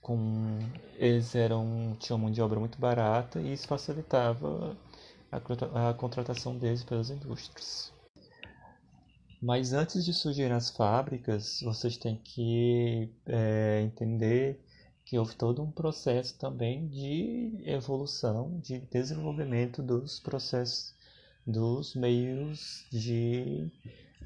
Com, 0.00 0.58
eles 0.96 1.34
eram 1.34 1.96
tinham 1.98 2.18
mão 2.18 2.30
de 2.30 2.42
obra 2.42 2.60
muito 2.60 2.78
barata 2.78 3.40
e 3.40 3.54
isso 3.54 3.66
facilitava 3.66 4.76
a, 5.32 5.90
a 5.90 5.94
contratação 5.94 6.56
deles 6.58 6.84
pelas 6.84 7.08
indústrias. 7.08 7.92
Mas 9.40 9.72
antes 9.72 10.04
de 10.04 10.12
surgirem 10.12 10.52
as 10.52 10.70
fábricas, 10.70 11.60
vocês 11.62 11.96
têm 11.96 12.16
que 12.16 13.10
é, 13.26 13.82
entender 13.82 14.62
que 15.04 15.18
houve 15.18 15.34
todo 15.36 15.62
um 15.62 15.70
processo 15.70 16.38
também 16.38 16.88
de 16.88 17.60
evolução, 17.64 18.58
de 18.60 18.80
desenvolvimento 18.80 19.82
dos 19.82 20.18
processos, 20.18 20.94
dos 21.46 21.94
meios 21.94 22.86
de 22.90 23.70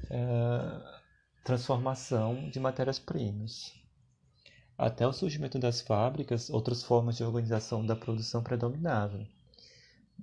uh, 0.05 0.99
transformação 1.43 2.49
de 2.49 2.59
matérias-primas. 2.59 3.73
Até 4.77 5.05
o 5.05 5.11
surgimento 5.11 5.59
das 5.59 5.81
fábricas, 5.81 6.49
outras 6.49 6.81
formas 6.81 7.17
de 7.17 7.23
organização 7.23 7.85
da 7.85 7.95
produção 7.95 8.41
predominavam. 8.41 9.27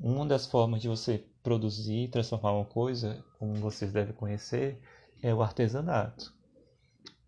Uma 0.01 0.25
das 0.25 0.47
formas 0.47 0.81
de 0.81 0.89
você 0.89 1.23
produzir 1.43 2.09
transformar 2.09 2.53
uma 2.53 2.65
coisa, 2.65 3.23
como 3.39 3.55
vocês 3.57 3.93
devem 3.93 4.15
conhecer, 4.15 4.81
é 5.23 5.35
o 5.35 5.43
artesanato 5.43 6.36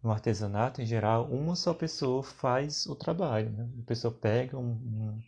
no 0.03 0.11
artesanato, 0.13 0.81
em 0.81 0.87
geral, 0.87 1.27
uma 1.27 1.57
só 1.57 1.75
pessoa 1.75 2.23
faz 2.23 2.87
o 2.87 2.95
trabalho. 2.95 3.51
Né? 3.51 3.69
A 3.83 3.87
pessoa 3.87 4.13
pega 4.13 4.57
um, 4.57 4.71
um, 4.71 5.23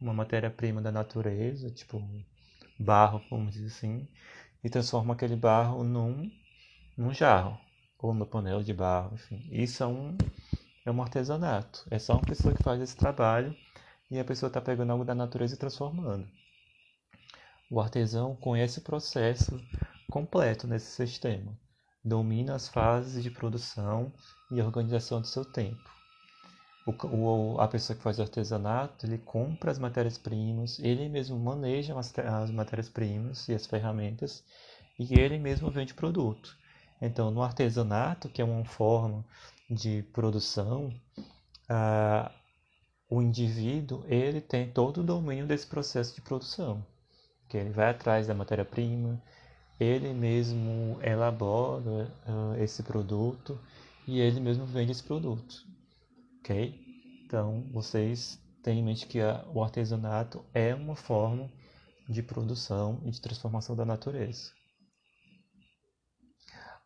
uma 0.00 0.14
matéria-prima 0.14 0.80
da 0.80 0.90
natureza, 0.90 1.70
tipo 1.70 2.02
barro, 2.78 3.22
vamos 3.30 3.54
dizer 3.54 3.66
assim, 3.66 4.08
e 4.62 4.70
transforma 4.70 5.14
aquele 5.14 5.36
barro 5.36 5.84
num, 5.84 6.30
num 6.96 7.12
jarro, 7.12 7.58
ou 7.98 8.12
numa 8.12 8.26
panela 8.26 8.64
de 8.64 8.72
barro, 8.72 9.14
enfim. 9.14 9.46
Isso 9.50 9.82
é 9.82 9.86
um, 9.86 10.16
é 10.84 10.90
um 10.90 11.02
artesanato. 11.02 11.86
É 11.90 11.98
só 11.98 12.14
uma 12.14 12.22
pessoa 12.22 12.54
que 12.54 12.62
faz 12.62 12.80
esse 12.80 12.96
trabalho 12.96 13.54
e 14.10 14.18
a 14.18 14.24
pessoa 14.24 14.48
está 14.48 14.60
pegando 14.60 14.90
algo 14.90 15.04
da 15.04 15.14
natureza 15.14 15.54
e 15.54 15.58
transformando. 15.58 16.26
O 17.70 17.80
artesão 17.80 18.36
conhece 18.36 18.78
o 18.78 18.82
processo 18.82 19.60
completo 20.10 20.66
nesse 20.66 20.90
sistema 20.90 21.56
domina 22.04 22.54
as 22.54 22.68
fases 22.68 23.22
de 23.22 23.30
produção 23.30 24.12
e 24.50 24.60
organização 24.60 25.20
do 25.20 25.26
seu 25.26 25.44
tempo. 25.44 25.90
O, 26.86 26.92
o, 27.06 27.60
a 27.60 27.66
pessoa 27.66 27.96
que 27.96 28.02
faz 28.02 28.20
artesanato, 28.20 29.06
ele 29.06 29.16
compra 29.16 29.70
as 29.70 29.78
matérias-primas, 29.78 30.78
ele 30.80 31.08
mesmo 31.08 31.38
maneja 31.38 31.98
as, 31.98 32.16
as 32.18 32.50
matérias-primas 32.50 33.48
e 33.48 33.54
as 33.54 33.66
ferramentas 33.66 34.44
e 34.98 35.18
ele 35.18 35.38
mesmo 35.38 35.70
vende 35.70 35.92
o 35.92 35.96
produto. 35.96 36.56
Então, 37.00 37.30
no 37.30 37.42
artesanato, 37.42 38.28
que 38.28 38.42
é 38.42 38.44
uma 38.44 38.64
forma 38.64 39.24
de 39.68 40.02
produção, 40.12 40.92
ah, 41.68 42.30
o 43.08 43.22
indivíduo 43.22 44.04
ele 44.06 44.40
tem 44.40 44.70
todo 44.70 45.00
o 45.00 45.04
domínio 45.04 45.46
desse 45.46 45.66
processo 45.66 46.14
de 46.14 46.20
produção, 46.20 46.84
que 47.48 47.56
ele 47.56 47.70
vai 47.70 47.90
atrás 47.90 48.26
da 48.26 48.34
matéria-prima, 48.34 49.22
ele 49.78 50.12
mesmo 50.12 50.98
elabora 51.02 52.10
uh, 52.26 52.62
esse 52.62 52.82
produto 52.82 53.58
e 54.06 54.20
ele 54.20 54.40
mesmo 54.40 54.66
vende 54.66 54.92
esse 54.92 55.02
produto, 55.02 55.64
ok? 56.40 56.74
Então 57.24 57.64
vocês 57.72 58.38
têm 58.62 58.80
em 58.80 58.82
mente 58.82 59.06
que 59.06 59.20
a, 59.20 59.44
o 59.52 59.62
artesanato 59.62 60.44
é 60.52 60.74
uma 60.74 60.94
forma 60.94 61.50
de 62.08 62.22
produção 62.22 63.00
e 63.04 63.10
de 63.10 63.20
transformação 63.20 63.74
da 63.74 63.84
natureza. 63.84 64.52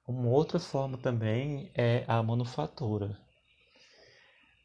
Uma 0.06 0.28
outra 0.28 0.58
forma 0.58 0.96
também 0.96 1.70
é 1.74 2.04
a 2.08 2.22
manufatura. 2.22 3.18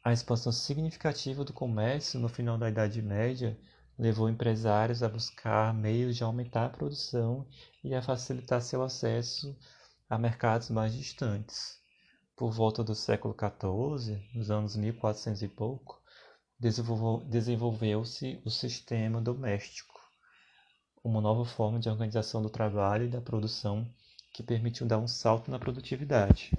A 0.02 0.12
expansão 0.12 0.52
significativa 0.52 1.44
do 1.44 1.52
comércio 1.52 2.18
no 2.18 2.28
final 2.28 2.56
da 2.56 2.68
Idade 2.68 3.02
Média 3.02 3.58
levou 3.98 4.28
empresários 4.28 5.02
a 5.02 5.08
buscar 5.08 5.72
meios 5.72 6.16
de 6.16 6.24
aumentar 6.24 6.66
a 6.66 6.70
produção 6.70 7.46
e 7.82 7.94
a 7.94 8.02
facilitar 8.02 8.60
seu 8.60 8.82
acesso 8.82 9.56
a 10.08 10.18
mercados 10.18 10.70
mais 10.70 10.92
distantes. 10.92 11.78
Por 12.36 12.50
volta 12.50 12.82
do 12.82 12.94
século 12.94 13.34
XIV, 13.34 14.20
nos 14.34 14.50
anos 14.50 14.74
1400 14.74 15.42
e 15.42 15.48
pouco, 15.48 16.02
desenvolveu-se 16.58 18.40
o 18.44 18.50
sistema 18.50 19.20
doméstico, 19.20 20.00
uma 21.02 21.20
nova 21.20 21.44
forma 21.44 21.78
de 21.78 21.88
organização 21.88 22.42
do 22.42 22.50
trabalho 22.50 23.04
e 23.04 23.10
da 23.10 23.20
produção 23.20 23.86
que 24.32 24.42
permitiu 24.42 24.86
dar 24.86 24.98
um 24.98 25.06
salto 25.06 25.50
na 25.50 25.58
produtividade. 25.58 26.50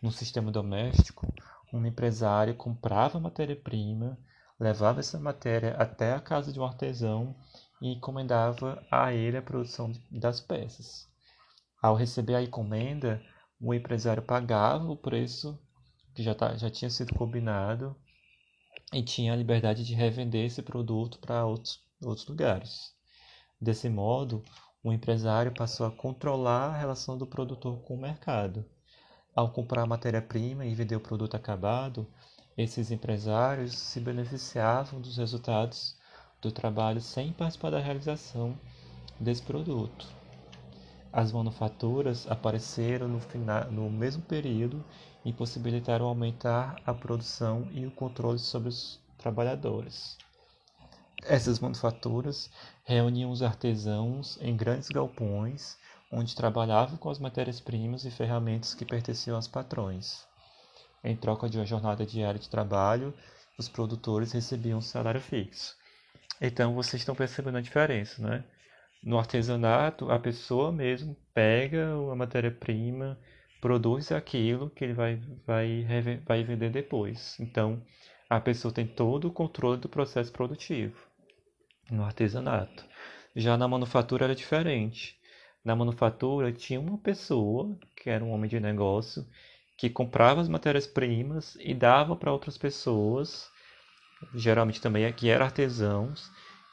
No 0.00 0.12
sistema 0.12 0.52
doméstico, 0.52 1.26
um 1.72 1.84
empresário 1.84 2.54
comprava 2.54 3.18
matéria-prima, 3.18 4.16
levava 4.58 5.00
essa 5.00 5.18
matéria 5.18 5.74
até 5.76 6.12
a 6.12 6.20
casa 6.20 6.52
de 6.52 6.58
um 6.58 6.64
artesão 6.64 7.34
e 7.80 7.92
encomendava 7.92 8.84
a 8.90 9.12
ele 9.12 9.36
a 9.36 9.42
produção 9.42 9.92
das 10.10 10.40
peças. 10.40 11.08
Ao 11.80 11.94
receber 11.94 12.34
a 12.34 12.42
encomenda, 12.42 13.22
o 13.60 13.72
empresário 13.72 14.22
pagava 14.22 14.90
o 14.90 14.96
preço 14.96 15.58
que 16.14 16.22
já, 16.22 16.34
tá, 16.34 16.56
já 16.56 16.68
tinha 16.68 16.90
sido 16.90 17.14
combinado 17.14 17.94
e 18.92 19.02
tinha 19.02 19.32
a 19.32 19.36
liberdade 19.36 19.84
de 19.84 19.94
revender 19.94 20.46
esse 20.46 20.62
produto 20.62 21.18
para 21.18 21.44
outros, 21.44 21.80
outros 22.02 22.26
lugares. 22.26 22.92
Desse 23.60 23.88
modo, 23.88 24.42
o 24.82 24.92
empresário 24.92 25.52
passou 25.52 25.86
a 25.86 25.90
controlar 25.90 26.74
a 26.74 26.76
relação 26.76 27.16
do 27.16 27.26
produtor 27.26 27.80
com 27.82 27.94
o 27.94 28.00
mercado. 28.00 28.64
Ao 29.34 29.52
comprar 29.52 29.86
matéria-prima 29.86 30.66
e 30.66 30.74
vender 30.74 30.96
o 30.96 31.00
produto 31.00 31.36
acabado, 31.36 32.08
esses 32.58 32.90
empresários 32.90 33.78
se 33.78 34.00
beneficiavam 34.00 35.00
dos 35.00 35.16
resultados 35.16 35.94
do 36.42 36.50
trabalho 36.50 37.00
sem 37.00 37.32
participar 37.32 37.70
da 37.70 37.78
realização 37.78 38.58
desse 39.18 39.42
produto. 39.42 40.08
As 41.12 41.30
manufaturas 41.30 42.28
apareceram 42.28 43.06
no, 43.06 43.20
final, 43.20 43.70
no 43.70 43.88
mesmo 43.88 44.22
período 44.22 44.84
e 45.24 45.32
possibilitaram 45.32 46.06
aumentar 46.06 46.82
a 46.84 46.92
produção 46.92 47.68
e 47.70 47.86
o 47.86 47.92
controle 47.92 48.40
sobre 48.40 48.68
os 48.68 49.00
trabalhadores. 49.16 50.18
Essas 51.22 51.60
manufaturas 51.60 52.50
reuniam 52.84 53.30
os 53.30 53.40
artesãos 53.40 54.36
em 54.42 54.56
grandes 54.56 54.88
galpões, 54.88 55.76
onde 56.10 56.34
trabalhavam 56.34 56.96
com 56.96 57.08
as 57.08 57.20
matérias-primas 57.20 58.04
e 58.04 58.10
ferramentas 58.10 58.74
que 58.74 58.84
pertenciam 58.84 59.36
aos 59.36 59.48
patrões. 59.48 60.27
Em 61.02 61.16
troca 61.16 61.48
de 61.48 61.58
uma 61.58 61.66
jornada 61.66 62.04
diária 62.04 62.38
de 62.38 62.48
trabalho, 62.48 63.14
os 63.58 63.68
produtores 63.68 64.32
recebiam 64.32 64.78
um 64.78 64.82
salário 64.82 65.20
fixo. 65.20 65.76
Então 66.40 66.74
vocês 66.74 67.02
estão 67.02 67.14
percebendo 67.14 67.58
a 67.58 67.60
diferença, 67.60 68.22
né? 68.22 68.44
No 69.02 69.18
artesanato, 69.18 70.10
a 70.10 70.18
pessoa 70.18 70.72
mesmo 70.72 71.16
pega 71.32 71.92
a 71.92 72.16
matéria-prima, 72.16 73.18
produz 73.60 74.10
aquilo 74.10 74.70
que 74.70 74.84
ele 74.84 74.92
vai, 74.92 75.20
vai, 75.46 75.86
vai 76.26 76.44
vender 76.44 76.70
depois. 76.70 77.38
Então, 77.38 77.80
a 78.28 78.40
pessoa 78.40 78.74
tem 78.74 78.86
todo 78.86 79.28
o 79.28 79.32
controle 79.32 79.80
do 79.80 79.88
processo 79.88 80.32
produtivo 80.32 80.96
no 81.90 82.04
artesanato. 82.04 82.84
Já 83.34 83.56
na 83.56 83.68
manufatura 83.68 84.24
era 84.24 84.34
diferente. 84.34 85.16
Na 85.64 85.74
manufatura 85.74 86.52
tinha 86.52 86.80
uma 86.80 86.98
pessoa, 86.98 87.78
que 87.96 88.10
era 88.10 88.24
um 88.24 88.32
homem 88.32 88.50
de 88.50 88.60
negócio, 88.60 89.26
que 89.78 89.88
comprava 89.88 90.40
as 90.40 90.48
matérias-primas 90.48 91.56
e 91.60 91.72
dava 91.72 92.16
para 92.16 92.32
outras 92.32 92.58
pessoas, 92.58 93.48
geralmente 94.34 94.80
também 94.80 95.10
que 95.12 95.30
eram 95.30 95.46
artesãos, 95.46 96.30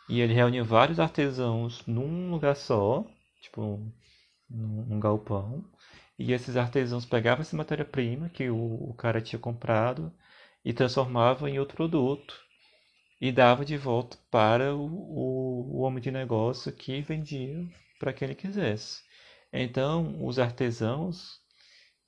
e 0.09 0.19
ele 0.21 0.33
reunia 0.33 0.63
vários 0.63 0.99
artesãos 0.99 1.85
num 1.85 2.31
lugar 2.31 2.55
só, 2.55 3.05
tipo 3.41 3.79
num, 4.49 4.99
galpão, 4.99 5.63
e 6.17 6.33
esses 6.33 6.57
artesãos 6.57 7.05
pegavam 7.05 7.41
essa 7.41 7.55
matéria-prima 7.55 8.29
que 8.29 8.49
o, 8.49 8.89
o 8.89 8.93
cara 8.95 9.21
tinha 9.21 9.39
comprado 9.39 10.11
e 10.63 10.73
transformavam 10.73 11.47
em 11.47 11.59
outro 11.59 11.75
produto 11.75 12.35
e 13.21 13.31
dava 13.31 13.63
de 13.63 13.77
volta 13.77 14.17
para 14.31 14.75
o, 14.75 14.83
o, 14.83 15.77
o 15.77 15.81
homem 15.81 16.01
de 16.01 16.09
negócio 16.09 16.71
que 16.71 17.01
vendia 17.01 17.67
para 17.99 18.13
quem 18.13 18.27
ele 18.27 18.35
quisesse. 18.35 19.03
Então, 19.53 20.25
os 20.25 20.39
artesãos 20.39 21.44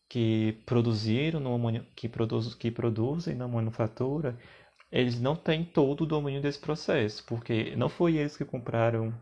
que 0.09 0.53
produziram, 0.65 1.39
no, 1.39 1.83
que, 1.95 2.07
produz, 2.07 2.53
que 2.55 2.71
produzem 2.71 3.35
na 3.35 3.47
manufatura, 3.47 4.37
eles 4.91 5.19
não 5.19 5.35
têm 5.35 5.65
todo 5.65 6.01
o 6.01 6.07
domínio 6.07 6.41
desse 6.41 6.59
processo, 6.59 7.23
porque 7.25 7.75
não 7.75 7.89
foi 7.89 8.17
eles 8.17 8.37
que 8.37 8.45
compraram, 8.45 9.13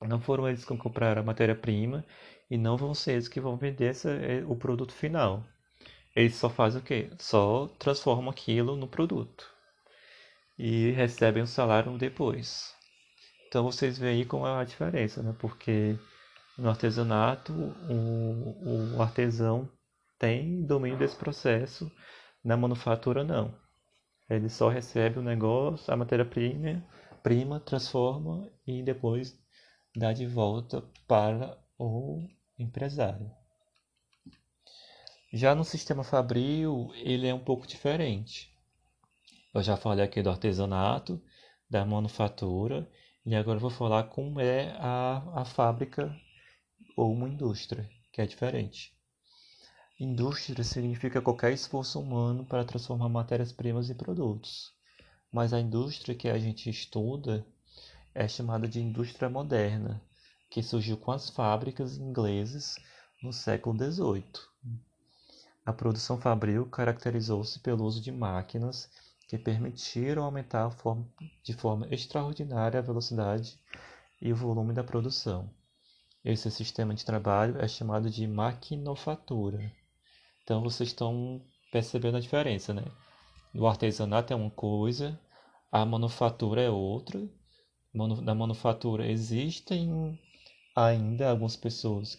não 0.00 0.20
foram 0.20 0.48
eles 0.48 0.64
que 0.64 0.76
compraram 0.76 1.22
a 1.22 1.24
matéria-prima 1.24 2.04
e 2.50 2.56
não 2.56 2.76
vão 2.76 2.94
ser 2.94 3.12
eles 3.12 3.28
que 3.28 3.40
vão 3.40 3.56
vender 3.56 3.86
essa, 3.86 4.10
é, 4.10 4.44
o 4.46 4.56
produto 4.56 4.92
final. 4.92 5.44
Eles 6.14 6.34
só 6.36 6.48
fazem 6.50 6.80
o 6.80 6.84
quê? 6.84 7.10
Só 7.18 7.68
transformam 7.78 8.30
aquilo 8.30 8.76
no 8.76 8.86
produto 8.86 9.50
e 10.58 10.90
recebem 10.92 11.42
o 11.42 11.46
salário 11.46 11.96
depois. 11.98 12.74
Então 13.48 13.64
vocês 13.64 13.98
veem 13.98 14.20
aí 14.20 14.24
como 14.24 14.46
é 14.46 14.60
a 14.60 14.64
diferença, 14.64 15.22
né? 15.22 15.34
Porque 15.38 15.98
no 16.58 16.68
artesanato 16.68 17.52
o, 17.52 18.96
o 18.96 19.02
artesão 19.02 19.68
tem 20.22 20.64
domínio 20.64 20.96
desse 20.96 21.16
processo, 21.16 21.90
na 22.44 22.56
manufatura 22.56 23.24
não. 23.24 23.52
Ele 24.30 24.48
só 24.48 24.68
recebe 24.68 25.18
o 25.18 25.22
negócio, 25.22 25.92
a 25.92 25.96
matéria-prima, 25.96 26.80
prima, 27.24 27.58
transforma 27.58 28.48
e 28.64 28.84
depois 28.84 29.36
dá 29.96 30.12
de 30.12 30.24
volta 30.24 30.80
para 31.08 31.58
o 31.76 32.24
empresário. 32.56 33.32
Já 35.32 35.56
no 35.56 35.64
sistema 35.64 36.04
fabril, 36.04 36.92
ele 36.94 37.26
é 37.26 37.34
um 37.34 37.42
pouco 37.42 37.66
diferente. 37.66 38.56
Eu 39.52 39.60
já 39.60 39.76
falei 39.76 40.04
aqui 40.04 40.22
do 40.22 40.30
artesanato, 40.30 41.20
da 41.68 41.84
manufatura, 41.84 42.88
e 43.26 43.34
agora 43.34 43.58
vou 43.58 43.70
falar 43.70 44.04
como 44.04 44.38
é 44.38 44.70
a, 44.78 45.40
a 45.40 45.44
fábrica 45.44 46.16
ou 46.96 47.12
uma 47.12 47.28
indústria, 47.28 47.90
que 48.12 48.22
é 48.22 48.26
diferente. 48.26 48.91
Indústria 50.04 50.64
significa 50.64 51.22
qualquer 51.22 51.52
esforço 51.52 52.00
humano 52.00 52.44
para 52.44 52.64
transformar 52.64 53.08
matérias-primas 53.08 53.88
em 53.88 53.94
produtos. 53.94 54.72
Mas 55.30 55.52
a 55.52 55.60
indústria 55.60 56.12
que 56.12 56.28
a 56.28 56.36
gente 56.40 56.68
estuda 56.68 57.46
é 58.12 58.26
chamada 58.26 58.66
de 58.66 58.80
indústria 58.80 59.30
moderna, 59.30 60.02
que 60.50 60.60
surgiu 60.60 60.96
com 60.96 61.12
as 61.12 61.30
fábricas 61.30 61.98
inglesas 61.98 62.74
no 63.22 63.32
século 63.32 63.78
XVIII. 63.78 64.24
A 65.64 65.72
produção 65.72 66.20
fabril 66.20 66.66
caracterizou-se 66.66 67.60
pelo 67.60 67.84
uso 67.84 68.00
de 68.00 68.10
máquinas 68.10 68.90
que 69.28 69.38
permitiram 69.38 70.24
aumentar 70.24 70.76
de 71.44 71.52
forma 71.52 71.86
extraordinária 71.92 72.80
a 72.80 72.82
velocidade 72.82 73.56
e 74.20 74.32
o 74.32 74.36
volume 74.36 74.74
da 74.74 74.82
produção. 74.82 75.48
Esse 76.24 76.50
sistema 76.50 76.92
de 76.92 77.04
trabalho 77.04 77.60
é 77.60 77.68
chamado 77.68 78.10
de 78.10 78.26
maquinofatura. 78.26 79.72
Então 80.42 80.62
vocês 80.62 80.90
estão 80.90 81.40
percebendo 81.70 82.16
a 82.16 82.20
diferença, 82.20 82.74
né? 82.74 82.84
O 83.54 83.66
artesanato 83.66 84.32
é 84.32 84.36
uma 84.36 84.50
coisa, 84.50 85.18
a 85.70 85.84
manufatura 85.84 86.60
é 86.62 86.70
outra. 86.70 87.20
Na 87.94 88.34
manufatura 88.34 89.06
existem 89.06 90.18
ainda 90.74 91.30
algumas 91.30 91.56
pessoas 91.56 92.18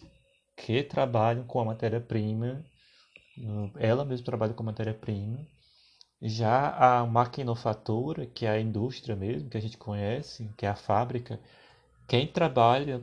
que 0.56 0.82
trabalham 0.82 1.44
com 1.44 1.60
a 1.60 1.64
matéria-prima, 1.64 2.64
ela 3.76 4.04
mesma 4.04 4.24
trabalha 4.24 4.54
com 4.54 4.62
a 4.62 4.66
matéria-prima, 4.66 5.44
já 6.22 6.70
a 6.70 7.04
maquinofatura, 7.04 8.26
que 8.26 8.46
é 8.46 8.50
a 8.50 8.60
indústria 8.60 9.16
mesmo, 9.16 9.50
que 9.50 9.56
a 9.56 9.60
gente 9.60 9.76
conhece, 9.76 10.48
que 10.56 10.64
é 10.64 10.68
a 10.68 10.76
fábrica, 10.76 11.40
quem 12.06 12.26
trabalha 12.26 13.02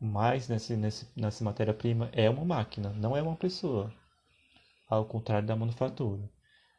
mais 0.00 0.48
nesse, 0.48 0.76
nesse, 0.76 1.06
nessa 1.16 1.44
matéria-prima 1.44 2.10
é 2.12 2.28
uma 2.28 2.44
máquina, 2.44 2.90
não 2.90 3.16
é 3.16 3.22
uma 3.22 3.36
pessoa. 3.36 3.92
Ao 4.88 5.04
contrário 5.04 5.46
da 5.46 5.54
manufatura. 5.54 6.30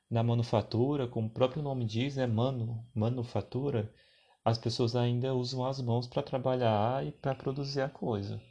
na 0.10 0.24
manufatura, 0.24 1.08
como 1.08 1.28
o 1.28 1.32
próprio 1.32 1.62
nome 1.62 1.86
diz, 1.86 2.18
é 2.18 2.26
manu, 2.26 2.84
manufatura, 2.96 3.94
as 4.44 4.58
pessoas 4.58 4.96
ainda 4.96 5.36
usam 5.36 5.64
as 5.64 5.80
mãos 5.80 6.08
para 6.08 6.24
trabalhar 6.24 7.06
e 7.06 7.12
para 7.12 7.36
produzir 7.36 7.82
a 7.82 7.90
coisa. 7.90 8.42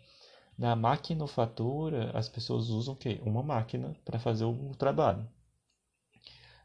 Na 0.56 0.76
maquinofatura, 0.76 2.12
as 2.16 2.28
pessoas 2.28 2.68
usam 2.68 2.94
o 2.94 2.96
quê? 2.96 3.20
Uma 3.24 3.42
máquina 3.42 3.96
para 4.04 4.20
fazer 4.20 4.44
o 4.44 4.76
trabalho. 4.76 5.28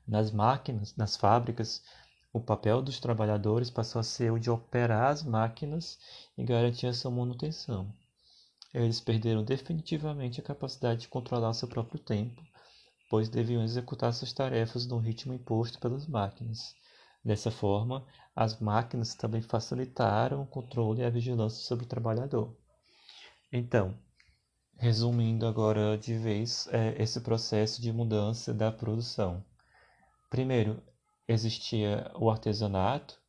Nas 0.08 0.32
máquinas, 0.32 0.96
nas 0.96 1.16
fábricas, 1.16 1.84
o 2.32 2.40
papel 2.40 2.80
dos 2.80 3.00
trabalhadores 3.00 3.72
passou 3.72 4.00
a 4.00 4.04
ser 4.04 4.32
o 4.32 4.40
de 4.40 4.52
operar 4.52 5.12
as 5.12 5.24
máquinas 5.24 5.98
e 6.38 6.44
garantir 6.44 6.86
a 6.86 6.94
sua 6.94 7.10
manutenção. 7.10 7.92
Eles 8.72 9.02
perderam 9.02 9.44
definitivamente 9.44 10.40
a 10.40 10.44
capacidade 10.44 11.02
de 11.02 11.08
controlar 11.08 11.54
seu 11.54 11.68
próprio 11.68 12.00
tempo, 12.00 12.44
pois 13.14 13.30
deviam 13.30 13.62
executar 13.62 14.12
suas 14.12 14.34
tarefas 14.34 14.88
no 14.88 14.98
ritmo 14.98 15.36
imposto 15.36 15.80
pelas 15.80 16.08
máquinas. 16.08 16.74
Dessa 17.24 17.52
forma, 17.52 18.04
as 18.36 18.60
máquinas 18.60 19.14
também 19.14 19.40
facilitaram 19.40 20.42
o 20.42 20.48
controle 20.48 21.02
e 21.02 21.06
a 21.06 21.12
vigilância 21.12 21.64
sobre 21.64 21.86
o 21.86 21.88
trabalhador. 21.88 22.58
Então, 23.52 23.96
resumindo 24.80 25.46
agora 25.46 25.96
de 25.96 26.18
vez 26.18 26.68
é, 26.72 27.00
esse 27.00 27.22
processo 27.22 27.80
de 27.80 27.94
mudança 27.94 28.52
da 28.52 28.72
produção. 28.72 29.46
Primeiro, 30.28 30.82
existia 31.28 32.12
o 32.16 32.32
artesanato, 32.32 33.22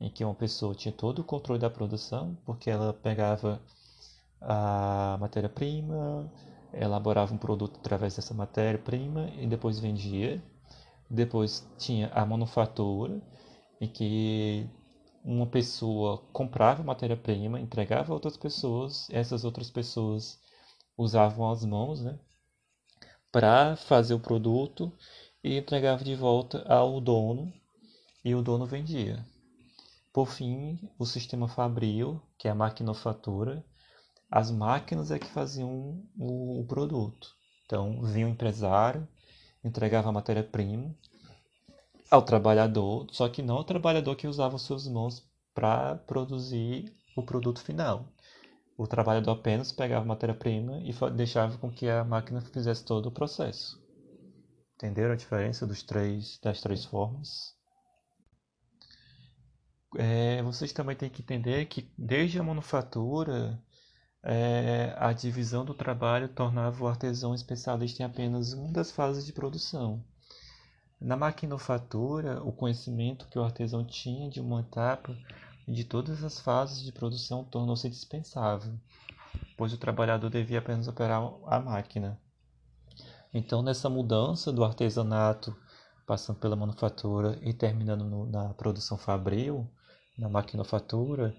em 0.00 0.10
que 0.10 0.24
uma 0.24 0.34
pessoa 0.34 0.74
tinha 0.74 0.90
todo 0.90 1.20
o 1.20 1.24
controle 1.24 1.60
da 1.60 1.70
produção, 1.70 2.36
porque 2.44 2.68
ela 2.68 2.92
pegava 2.92 3.62
a 4.40 5.16
matéria-prima, 5.20 6.28
elaborava 6.72 7.34
um 7.34 7.38
produto 7.38 7.78
através 7.78 8.16
dessa 8.16 8.34
matéria-prima 8.34 9.30
e 9.36 9.46
depois 9.46 9.78
vendia. 9.78 10.42
Depois 11.10 11.66
tinha 11.78 12.08
a 12.08 12.24
manufatura, 12.26 13.20
em 13.80 13.88
que 13.88 14.68
uma 15.24 15.46
pessoa 15.46 16.18
comprava 16.32 16.82
matéria-prima, 16.82 17.60
entregava 17.60 18.12
a 18.12 18.14
outras 18.14 18.36
pessoas, 18.36 19.08
essas 19.10 19.44
outras 19.44 19.70
pessoas 19.70 20.40
usavam 20.96 21.50
as 21.50 21.64
mãos, 21.64 22.02
né, 22.02 22.18
para 23.30 23.76
fazer 23.76 24.14
o 24.14 24.20
produto 24.20 24.92
e 25.42 25.56
entregava 25.56 26.02
de 26.02 26.14
volta 26.14 26.64
ao 26.68 27.00
dono 27.00 27.52
e 28.24 28.34
o 28.34 28.42
dono 28.42 28.66
vendia. 28.66 29.24
Por 30.12 30.26
fim, 30.26 30.78
o 30.98 31.06
sistema 31.06 31.46
fabril, 31.46 32.20
que 32.36 32.48
é 32.48 32.50
a 32.50 32.54
maquinofatura, 32.54 33.64
as 34.30 34.50
máquinas 34.50 35.10
é 35.10 35.18
que 35.18 35.26
faziam 35.26 36.02
o, 36.18 36.60
o 36.60 36.66
produto. 36.66 37.28
Então, 37.64 38.02
vinha 38.02 38.26
o 38.26 38.30
empresário, 38.30 39.06
entregava 39.62 40.08
a 40.08 40.12
matéria-prima, 40.12 40.94
ao 42.10 42.22
trabalhador, 42.22 43.06
só 43.10 43.28
que 43.28 43.42
não 43.42 43.56
o 43.56 43.64
trabalhador 43.64 44.16
que 44.16 44.26
usava 44.26 44.56
suas 44.58 44.86
mãos 44.86 45.28
para 45.54 45.96
produzir 45.96 46.92
o 47.16 47.22
produto 47.22 47.60
final. 47.60 48.08
O 48.76 48.86
trabalhador 48.86 49.32
apenas 49.32 49.72
pegava 49.72 50.04
a 50.04 50.08
matéria-prima 50.08 50.80
e 50.80 50.92
deixava 51.10 51.58
com 51.58 51.70
que 51.70 51.88
a 51.88 52.04
máquina 52.04 52.40
fizesse 52.40 52.84
todo 52.84 53.06
o 53.06 53.12
processo. 53.12 53.82
Entenderam 54.76 55.12
a 55.12 55.16
diferença 55.16 55.66
dos 55.66 55.82
três, 55.82 56.38
das 56.40 56.60
três 56.60 56.84
formas? 56.84 57.56
É, 59.96 60.40
vocês 60.42 60.72
também 60.72 60.94
têm 60.94 61.10
que 61.10 61.22
entender 61.22 61.66
que 61.66 61.90
desde 61.98 62.38
a 62.38 62.42
manufatura, 62.42 63.60
é, 64.30 64.94
a 64.98 65.10
divisão 65.14 65.64
do 65.64 65.72
trabalho 65.72 66.28
tornava 66.28 66.84
o 66.84 66.86
artesão 66.86 67.34
especialista 67.34 68.02
em 68.02 68.06
apenas 68.06 68.52
uma 68.52 68.70
das 68.70 68.90
fases 68.90 69.24
de 69.24 69.32
produção. 69.32 70.04
Na 71.00 71.16
maquinofatura, 71.16 72.42
o 72.44 72.52
conhecimento 72.52 73.26
que 73.28 73.38
o 73.38 73.42
artesão 73.42 73.86
tinha 73.86 74.28
de 74.28 74.38
uma 74.38 74.60
etapa 74.60 75.16
de 75.66 75.82
todas 75.82 76.22
as 76.22 76.38
fases 76.40 76.82
de 76.82 76.92
produção 76.92 77.42
tornou-se 77.42 77.88
dispensável, 77.88 78.74
pois 79.56 79.72
o 79.72 79.78
trabalhador 79.78 80.28
devia 80.28 80.58
apenas 80.58 80.88
operar 80.88 81.22
a 81.46 81.58
máquina. 81.58 82.20
Então, 83.32 83.62
nessa 83.62 83.88
mudança 83.88 84.52
do 84.52 84.62
artesanato, 84.62 85.56
passando 86.06 86.38
pela 86.38 86.56
manufatura 86.56 87.38
e 87.40 87.54
terminando 87.54 88.04
no, 88.04 88.26
na 88.26 88.52
produção 88.52 88.98
fabril, 88.98 89.66
na 90.18 90.28
maquinofatura, 90.28 91.34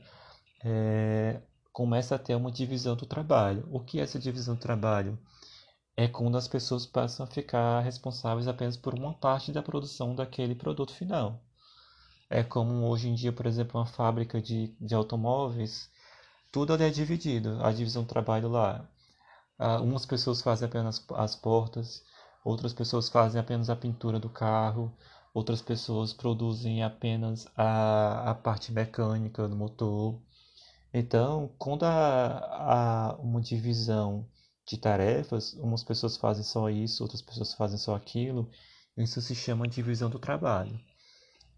é, 0.64 1.40
começa 1.80 2.16
a 2.16 2.20
ter 2.20 2.36
uma 2.36 2.52
divisão 2.52 2.94
do 2.94 3.06
trabalho. 3.06 3.66
O 3.72 3.80
que 3.80 4.02
é 4.02 4.04
essa 4.04 4.20
divisão 4.20 4.56
do 4.56 4.60
trabalho? 4.60 5.18
é 5.96 6.10
quando 6.10 6.38
as 6.38 6.46
pessoas 6.46 6.86
passam 6.86 7.26
a 7.26 7.28
ficar 7.28 7.80
responsáveis 7.80 8.50
apenas 8.50 8.76
por 8.76 8.94
uma 8.94 9.14
parte 9.14 9.54
da 9.54 9.64
produção 9.64 10.14
daquele 10.14 10.56
produto 10.56 10.94
final. 10.94 11.42
É 12.30 12.44
como 12.44 12.86
hoje 12.90 13.08
em 13.08 13.16
dia, 13.16 13.32
por 13.32 13.46
exemplo, 13.46 13.80
uma 13.80 13.86
fábrica 13.86 14.42
de, 14.42 14.76
de 14.80 14.94
automóveis, 14.94 15.90
tudo 16.52 16.74
ali 16.74 16.84
é 16.84 16.90
dividido, 16.90 17.64
a 17.64 17.72
divisão 17.72 18.04
do 18.04 18.10
trabalho 18.10 18.50
lá. 18.50 18.86
Ah, 19.58 19.82
umas 19.82 20.06
pessoas 20.06 20.42
fazem 20.42 20.68
apenas 20.68 21.06
as 21.16 21.36
portas, 21.36 22.04
outras 22.44 22.74
pessoas 22.74 23.10
fazem 23.10 23.40
apenas 23.40 23.70
a 23.70 23.76
pintura 23.76 24.20
do 24.20 24.30
carro, 24.30 24.92
outras 25.34 25.62
pessoas 25.62 26.14
produzem 26.14 26.84
apenas 26.84 27.48
a, 27.56 28.32
a 28.32 28.36
parte 28.36 28.72
mecânica 28.72 29.48
do 29.48 29.56
motor. 29.56 30.20
Então, 30.94 31.54
quando 31.58 31.84
há, 31.84 33.12
há 33.12 33.16
uma 33.18 33.42
divisão 33.42 34.28
de 34.68 34.78
tarefas, 34.78 35.54
umas 35.54 35.84
pessoas 35.84 36.18
fazem 36.18 36.44
só 36.44 36.70
isso, 36.70 37.04
outras 37.04 37.22
pessoas 37.22 37.54
fazem 37.54 37.78
só 37.78 37.96
aquilo. 37.96 38.50
Isso 38.98 39.22
se 39.22 39.34
chama 39.36 39.68
divisão 39.68 40.10
do 40.10 40.20
trabalho. 40.20 40.80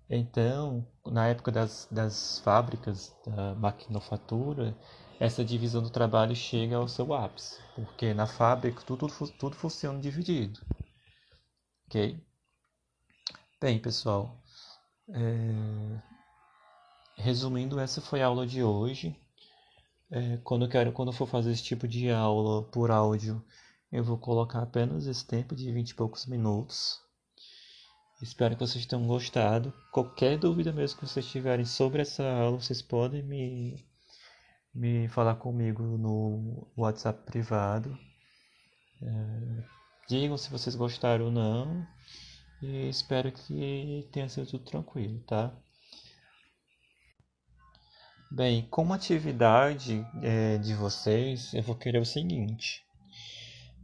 Então, 0.09 0.85
na 1.05 1.27
época 1.27 1.51
das, 1.51 1.87
das 1.89 2.39
fábricas 2.39 3.15
da 3.25 3.55
maquinofatura, 3.55 4.77
essa 5.19 5.43
divisão 5.45 5.81
do 5.81 5.89
trabalho 5.89 6.35
chega 6.35 6.75
ao 6.75 6.87
seu 6.87 7.13
ápice, 7.13 7.61
porque 7.75 8.13
na 8.13 8.27
fábrica 8.27 8.81
tudo, 8.81 9.07
tudo 9.39 9.55
funciona 9.55 9.99
dividido. 9.99 10.59
Ok? 11.87 12.21
Bem, 13.61 13.79
pessoal, 13.79 14.37
é... 15.09 16.10
resumindo, 17.21 17.79
essa 17.79 18.01
foi 18.01 18.21
a 18.21 18.27
aula 18.27 18.45
de 18.45 18.63
hoje. 18.63 19.15
É, 20.09 20.37
quando 20.43 20.67
quero, 20.67 20.91
quando 20.91 21.13
for 21.13 21.27
fazer 21.27 21.51
esse 21.51 21.63
tipo 21.63 21.87
de 21.87 22.09
aula 22.09 22.63
por 22.63 22.91
áudio, 22.91 23.43
eu 23.91 24.03
vou 24.03 24.17
colocar 24.17 24.61
apenas 24.61 25.05
esse 25.07 25.25
tempo 25.25 25.55
de 25.55 25.71
20 25.71 25.91
e 25.91 25.95
poucos 25.95 26.25
minutos. 26.25 26.99
Espero 28.21 28.55
que 28.55 28.65
vocês 28.65 28.85
tenham 28.85 29.07
gostado. 29.07 29.73
Qualquer 29.91 30.37
dúvida 30.37 30.71
mesmo 30.71 30.99
que 30.99 31.07
vocês 31.07 31.25
tiverem 31.25 31.65
sobre 31.65 32.01
essa 32.01 32.23
aula, 32.23 32.59
vocês 32.59 32.81
podem 32.81 33.23
me, 33.23 33.85
me 34.73 35.07
falar 35.07 35.35
comigo 35.35 35.83
no 35.83 36.67
WhatsApp 36.77 37.25
privado. 37.25 37.97
É, 39.01 39.63
digam 40.07 40.37
se 40.37 40.51
vocês 40.51 40.75
gostaram 40.75 41.25
ou 41.25 41.31
não. 41.31 41.87
E 42.61 42.89
espero 42.89 43.31
que 43.31 44.07
tenha 44.11 44.29
sido 44.29 44.45
tudo 44.45 44.65
tranquilo, 44.65 45.19
tá? 45.21 45.51
Bem, 48.33 48.65
como 48.69 48.93
atividade 48.93 50.07
é, 50.23 50.57
de 50.57 50.73
vocês, 50.73 51.53
eu 51.53 51.61
vou 51.61 51.75
querer 51.75 51.99
o 51.99 52.05
seguinte. 52.05 52.81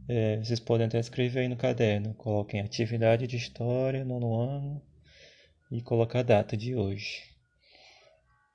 É, 0.08 0.38
vocês 0.38 0.58
podem 0.58 0.86
até 0.86 0.98
escrever 0.98 1.40
aí 1.40 1.48
no 1.48 1.56
caderno. 1.56 2.14
Coloquem 2.14 2.62
atividade 2.62 3.26
de 3.26 3.36
história, 3.36 4.06
nono 4.06 4.34
ano, 4.40 4.82
e 5.70 5.82
colocar 5.82 6.20
a 6.20 6.22
data 6.22 6.56
de 6.56 6.74
hoje. 6.74 7.24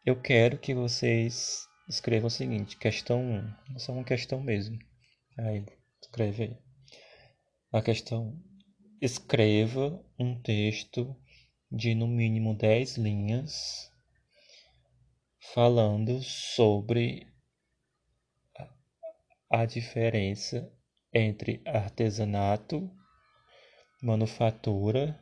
Eu 0.04 0.20
quero 0.20 0.58
que 0.58 0.74
vocês 0.74 1.68
escrevam 1.88 2.26
o 2.26 2.32
seguinte, 2.32 2.76
questão 2.76 3.22
1, 3.76 3.78
só 3.78 3.92
uma 3.94 4.04
questão 4.04 4.42
mesmo. 4.42 4.80
Aí, 5.38 5.64
escreve 6.02 6.44
aí. 6.44 6.58
A 7.72 7.84
questão 7.84 8.36
escreva 9.00 10.04
um 10.18 10.42
texto 10.42 11.16
de 11.72 11.94
no 11.94 12.08
mínimo 12.08 12.56
10 12.56 12.98
linhas 12.98 13.93
falando 15.52 16.22
sobre 16.24 17.28
a 19.52 19.66
diferença 19.66 20.72
entre 21.14 21.62
artesanato, 21.66 22.90
manufatura 24.02 25.20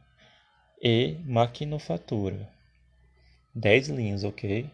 e 0.81 1.15
maquinofatura. 1.25 2.53
Dez 3.53 3.89
linhas, 3.89 4.23
ok? 4.23 4.69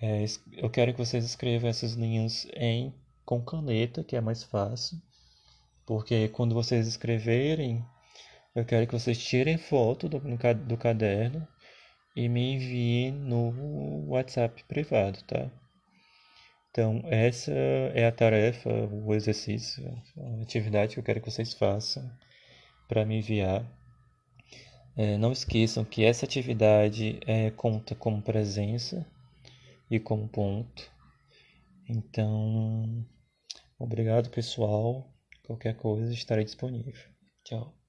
É, 0.00 0.24
eu 0.52 0.70
quero 0.70 0.92
que 0.92 0.98
vocês 0.98 1.24
escrevam 1.24 1.68
essas 1.68 1.92
linhas 1.92 2.48
em 2.56 2.92
com 3.24 3.44
caneta, 3.44 4.02
que 4.02 4.16
é 4.16 4.20
mais 4.20 4.42
fácil, 4.42 5.00
porque 5.86 6.28
quando 6.28 6.54
vocês 6.54 6.88
escreverem, 6.88 7.84
eu 8.54 8.64
quero 8.64 8.86
que 8.86 8.92
vocês 8.92 9.22
tirem 9.22 9.56
foto 9.56 10.08
do, 10.08 10.18
do 10.18 10.76
caderno 10.76 11.46
e 12.14 12.28
me 12.28 12.54
envie 12.54 13.10
no 13.10 14.06
WhatsApp 14.08 14.62
privado, 14.64 15.22
tá? 15.24 15.50
Então, 16.70 17.02
essa 17.04 17.52
é 17.94 18.06
a 18.06 18.12
tarefa, 18.12 18.70
o 18.70 19.14
exercício, 19.14 19.84
a 20.16 20.42
atividade 20.42 20.94
que 20.94 21.00
eu 21.00 21.04
quero 21.04 21.20
que 21.20 21.30
vocês 21.30 21.52
façam 21.52 22.10
para 22.88 23.04
me 23.04 23.18
enviar. 23.18 23.62
É, 24.96 25.16
não 25.18 25.32
esqueçam 25.32 25.84
que 25.84 26.04
essa 26.04 26.24
atividade 26.24 27.20
é, 27.26 27.50
conta 27.50 27.94
como 27.94 28.22
presença 28.22 29.06
e 29.90 29.98
como 30.00 30.28
ponto. 30.28 30.90
Então, 31.88 33.06
obrigado 33.78 34.30
pessoal. 34.30 35.06
Qualquer 35.44 35.76
coisa 35.76 36.12
estarei 36.12 36.44
disponível. 36.44 36.94
Tchau. 37.44 37.81